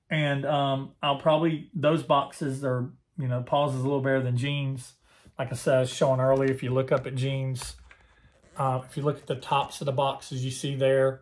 And 0.10 0.46
um, 0.46 0.94
I'll 1.04 1.20
probably, 1.20 1.70
those 1.74 2.04
boxes 2.04 2.66
are, 2.66 2.92
you 3.18 3.28
know, 3.28 3.42
Paul's 3.42 3.76
is 3.76 3.82
a 3.82 3.84
little 3.84 4.02
better 4.02 4.22
than 4.22 4.38
Gene's. 4.38 4.94
Like 5.38 5.52
I 5.52 5.56
said, 5.56 5.82
I 5.82 5.86
showing 5.86 6.20
earlier, 6.20 6.52
if 6.52 6.64
you 6.64 6.72
look 6.72 6.92
up 6.92 7.06
at 7.06 7.16
Gene's, 7.16 7.76
uh, 8.58 8.82
if 8.90 8.98
you 8.98 9.04
look 9.04 9.20
at 9.20 9.28
the 9.28 9.36
tops 9.36 9.82
of 9.82 9.86
the 9.86 9.92
boxes 9.92 10.44
you 10.44 10.52
see 10.52 10.76
there, 10.76 11.22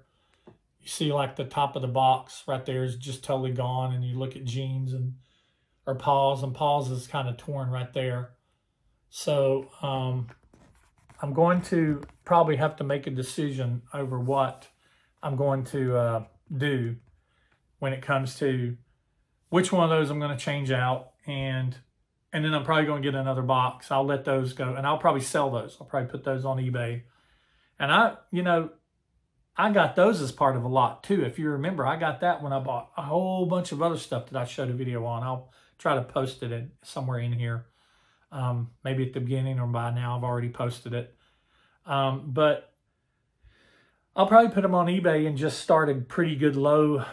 you 0.82 0.88
see 0.88 1.12
like 1.12 1.36
the 1.36 1.44
top 1.44 1.76
of 1.76 1.82
the 1.82 1.88
box 1.88 2.44
right 2.48 2.66
there 2.66 2.84
is 2.84 2.96
just 2.96 3.24
totally 3.24 3.52
gone. 3.52 3.94
And 3.94 4.04
you 4.04 4.18
look 4.18 4.36
at 4.36 4.46
Gene's 4.46 4.94
and 4.94 5.16
or 5.88 5.96
Paul's, 5.96 6.44
and 6.44 6.54
Paul's 6.54 6.92
is 6.92 7.08
kind 7.08 7.30
of 7.30 7.38
torn 7.38 7.72
right 7.72 7.92
there. 7.94 8.32
So 9.10 9.70
um, 9.82 10.28
I'm 11.22 11.34
going 11.34 11.62
to 11.64 12.04
probably 12.26 12.58
have 12.58 12.76
to 12.76 12.84
make 12.84 13.08
a 13.08 13.10
decision 13.10 13.82
over 13.94 14.20
what 14.20 14.68
I'm 15.24 15.38
going 15.38 15.64
to 15.66 15.96
uh, 15.96 16.24
do 16.56 16.98
when 17.80 17.94
it 17.94 18.02
comes 18.02 18.38
to 18.40 18.76
which 19.50 19.72
one 19.72 19.86
of 19.86 19.90
those 19.90 20.10
I'm 20.10 20.20
going 20.20 20.38
to 20.38 20.44
change 20.44 20.72
out 20.72 21.12
and 21.26 21.76
and 22.34 22.44
then 22.44 22.54
I'm 22.54 22.66
probably 22.66 22.86
going 22.86 23.02
to 23.02 23.08
get 23.10 23.18
another 23.18 23.42
box. 23.42 23.90
I'll 23.90 24.06
let 24.06 24.26
those 24.26 24.52
go 24.52 24.74
and 24.74 24.86
I'll 24.86 24.98
probably 24.98 25.22
sell 25.22 25.50
those. 25.50 25.78
I'll 25.80 25.88
probably 25.88 26.10
put 26.10 26.26
those 26.26 26.44
on 26.44 26.58
eBay. 26.58 27.04
And 27.80 27.90
I, 27.90 28.18
you 28.32 28.44
know, 28.44 28.72
I 29.56 29.72
got 29.72 29.96
those 29.96 30.22
as 30.22 30.34
part 30.34 30.58
of 30.58 30.64
a 30.64 30.68
lot 30.68 31.04
too. 31.04 31.24
If 31.24 31.40
you 31.40 31.50
remember, 31.52 31.86
I 31.86 31.96
got 31.96 32.20
that 32.22 32.44
when 32.44 32.52
I 32.52 32.60
bought 32.60 32.92
a 32.98 33.04
whole 33.04 33.46
bunch 33.46 33.72
of 33.72 33.82
other 33.82 33.98
stuff 33.98 34.30
that 34.30 34.40
I 34.40 34.44
showed 34.44 34.70
a 34.70 34.74
video 34.74 35.06
on. 35.06 35.24
I'll 35.24 35.52
try 35.78 35.96
to 35.96 36.02
post 36.02 36.44
it 36.44 36.70
somewhere 36.84 37.20
in 37.20 37.34
here. 37.34 37.66
Um, 38.32 38.72
maybe 38.84 39.06
at 39.06 39.14
the 39.14 39.20
beginning 39.20 39.60
or 39.60 39.68
by 39.68 39.92
now 39.92 40.18
I've 40.18 40.24
already 40.24 40.50
posted 40.50 40.94
it. 40.94 41.16
Um, 41.86 42.24
but 42.28 42.74
I'll 44.16 44.28
probably 44.28 44.52
put 44.52 44.64
them 44.64 44.76
on 44.76 44.88
eBay 44.88 45.28
and 45.28 45.38
just 45.38 45.60
start 45.60 45.90
a 45.90 45.96
pretty 45.96 46.36
good 46.36 46.56
low 46.56 47.06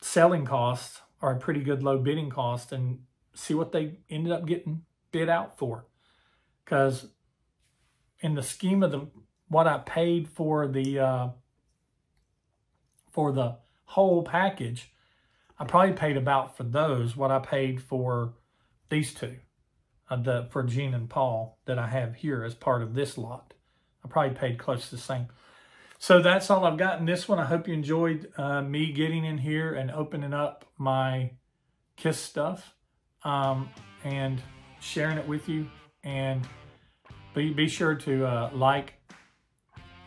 selling 0.00 0.44
cost 0.44 1.00
or 1.20 1.32
a 1.32 1.38
pretty 1.38 1.60
good 1.60 1.82
low 1.82 1.98
bidding 1.98 2.30
cost 2.30 2.70
and 2.70 3.00
see 3.34 3.54
what 3.54 3.72
they 3.72 3.98
ended 4.08 4.32
up 4.32 4.46
getting 4.46 4.82
bid 5.10 5.28
out 5.28 5.58
for. 5.58 5.86
Because 6.64 7.08
in 8.20 8.34
the 8.34 8.42
scheme 8.42 8.82
of 8.82 8.92
the 8.92 9.08
what 9.48 9.66
I 9.66 9.78
paid 9.78 10.28
for 10.28 10.68
the 10.68 10.98
uh, 10.98 11.28
for 13.10 13.32
the 13.32 13.56
whole 13.84 14.22
package, 14.22 14.92
I 15.58 15.64
probably 15.64 15.94
paid 15.94 16.16
about 16.16 16.56
for 16.56 16.62
those 16.62 17.16
what 17.16 17.30
I 17.30 17.40
paid 17.40 17.82
for 17.82 18.34
these 18.90 19.12
two, 19.12 19.36
uh, 20.08 20.16
the 20.16 20.46
for 20.50 20.62
Gene 20.62 20.94
and 20.94 21.10
Paul 21.10 21.58
that 21.66 21.78
I 21.78 21.88
have 21.88 22.16
here 22.16 22.44
as 22.44 22.54
part 22.54 22.82
of 22.82 22.94
this 22.94 23.18
lot. 23.18 23.54
I 24.04 24.08
probably 24.08 24.36
paid 24.36 24.58
close 24.58 24.88
to 24.90 24.96
the 24.96 25.02
same. 25.02 25.26
So 25.98 26.22
that's 26.22 26.48
all 26.48 26.64
I've 26.64 26.78
got 26.78 27.00
in 27.00 27.06
this 27.06 27.28
one. 27.28 27.40
I 27.40 27.44
hope 27.44 27.66
you 27.66 27.74
enjoyed 27.74 28.32
uh, 28.36 28.62
me 28.62 28.92
getting 28.92 29.24
in 29.24 29.38
here 29.38 29.74
and 29.74 29.90
opening 29.90 30.32
up 30.32 30.64
my 30.78 31.32
KISS 31.96 32.18
stuff 32.18 32.74
um, 33.24 33.68
and 34.04 34.40
sharing 34.80 35.18
it 35.18 35.26
with 35.26 35.48
you. 35.48 35.68
And 36.04 36.46
be, 37.34 37.52
be 37.52 37.66
sure 37.66 37.96
to 37.96 38.24
uh, 38.24 38.50
like, 38.54 38.94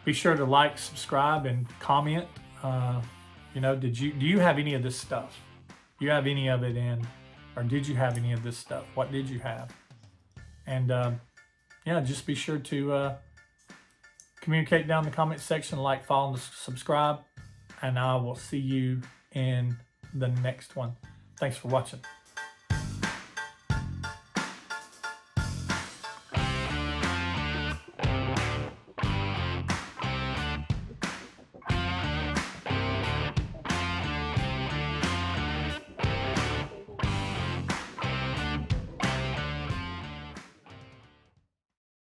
be 0.06 0.14
sure 0.14 0.36
to 0.36 0.46
like, 0.46 0.78
subscribe, 0.78 1.46
and 1.46 1.68
comment. 1.80 2.26
Uh, 2.64 3.02
you 3.54 3.62
know, 3.62 3.76
did 3.76 4.00
you 4.00 4.14
do 4.14 4.26
you 4.26 4.40
have 4.40 4.58
any 4.60 4.74
of 4.74 4.84
this 4.84 4.96
stuff? 4.96 5.40
You 6.00 6.10
have 6.10 6.26
any 6.28 6.50
of 6.50 6.64
it 6.64 6.78
in, 6.78 7.06
or 7.56 7.64
did 7.64 7.88
you 7.88 7.96
have 7.96 8.18
any 8.18 8.34
of 8.34 8.44
this 8.44 8.58
stuff? 8.58 8.86
What 8.96 9.12
did 9.12 9.30
you 9.30 9.40
have? 9.40 9.74
And 10.66 10.92
uh, 10.92 11.12
yeah, 11.86 12.00
just 12.02 12.26
be 12.26 12.36
sure 12.36 12.58
to 12.60 12.94
uh, 12.94 13.16
communicate 14.40 14.88
down 14.88 15.04
in 15.04 15.10
the 15.10 15.16
comment 15.16 15.42
section, 15.42 15.80
like, 15.80 16.06
follow, 16.06 16.34
and 16.34 16.40
subscribe. 16.40 17.20
And 17.82 17.98
I 17.98 18.16
will 18.16 18.36
see 18.36 18.60
you 18.60 19.02
in 19.34 19.76
the 20.14 20.28
next 20.28 20.76
one. 20.76 20.96
Thanks 21.38 21.58
for 21.58 21.70
watching. 21.70 22.02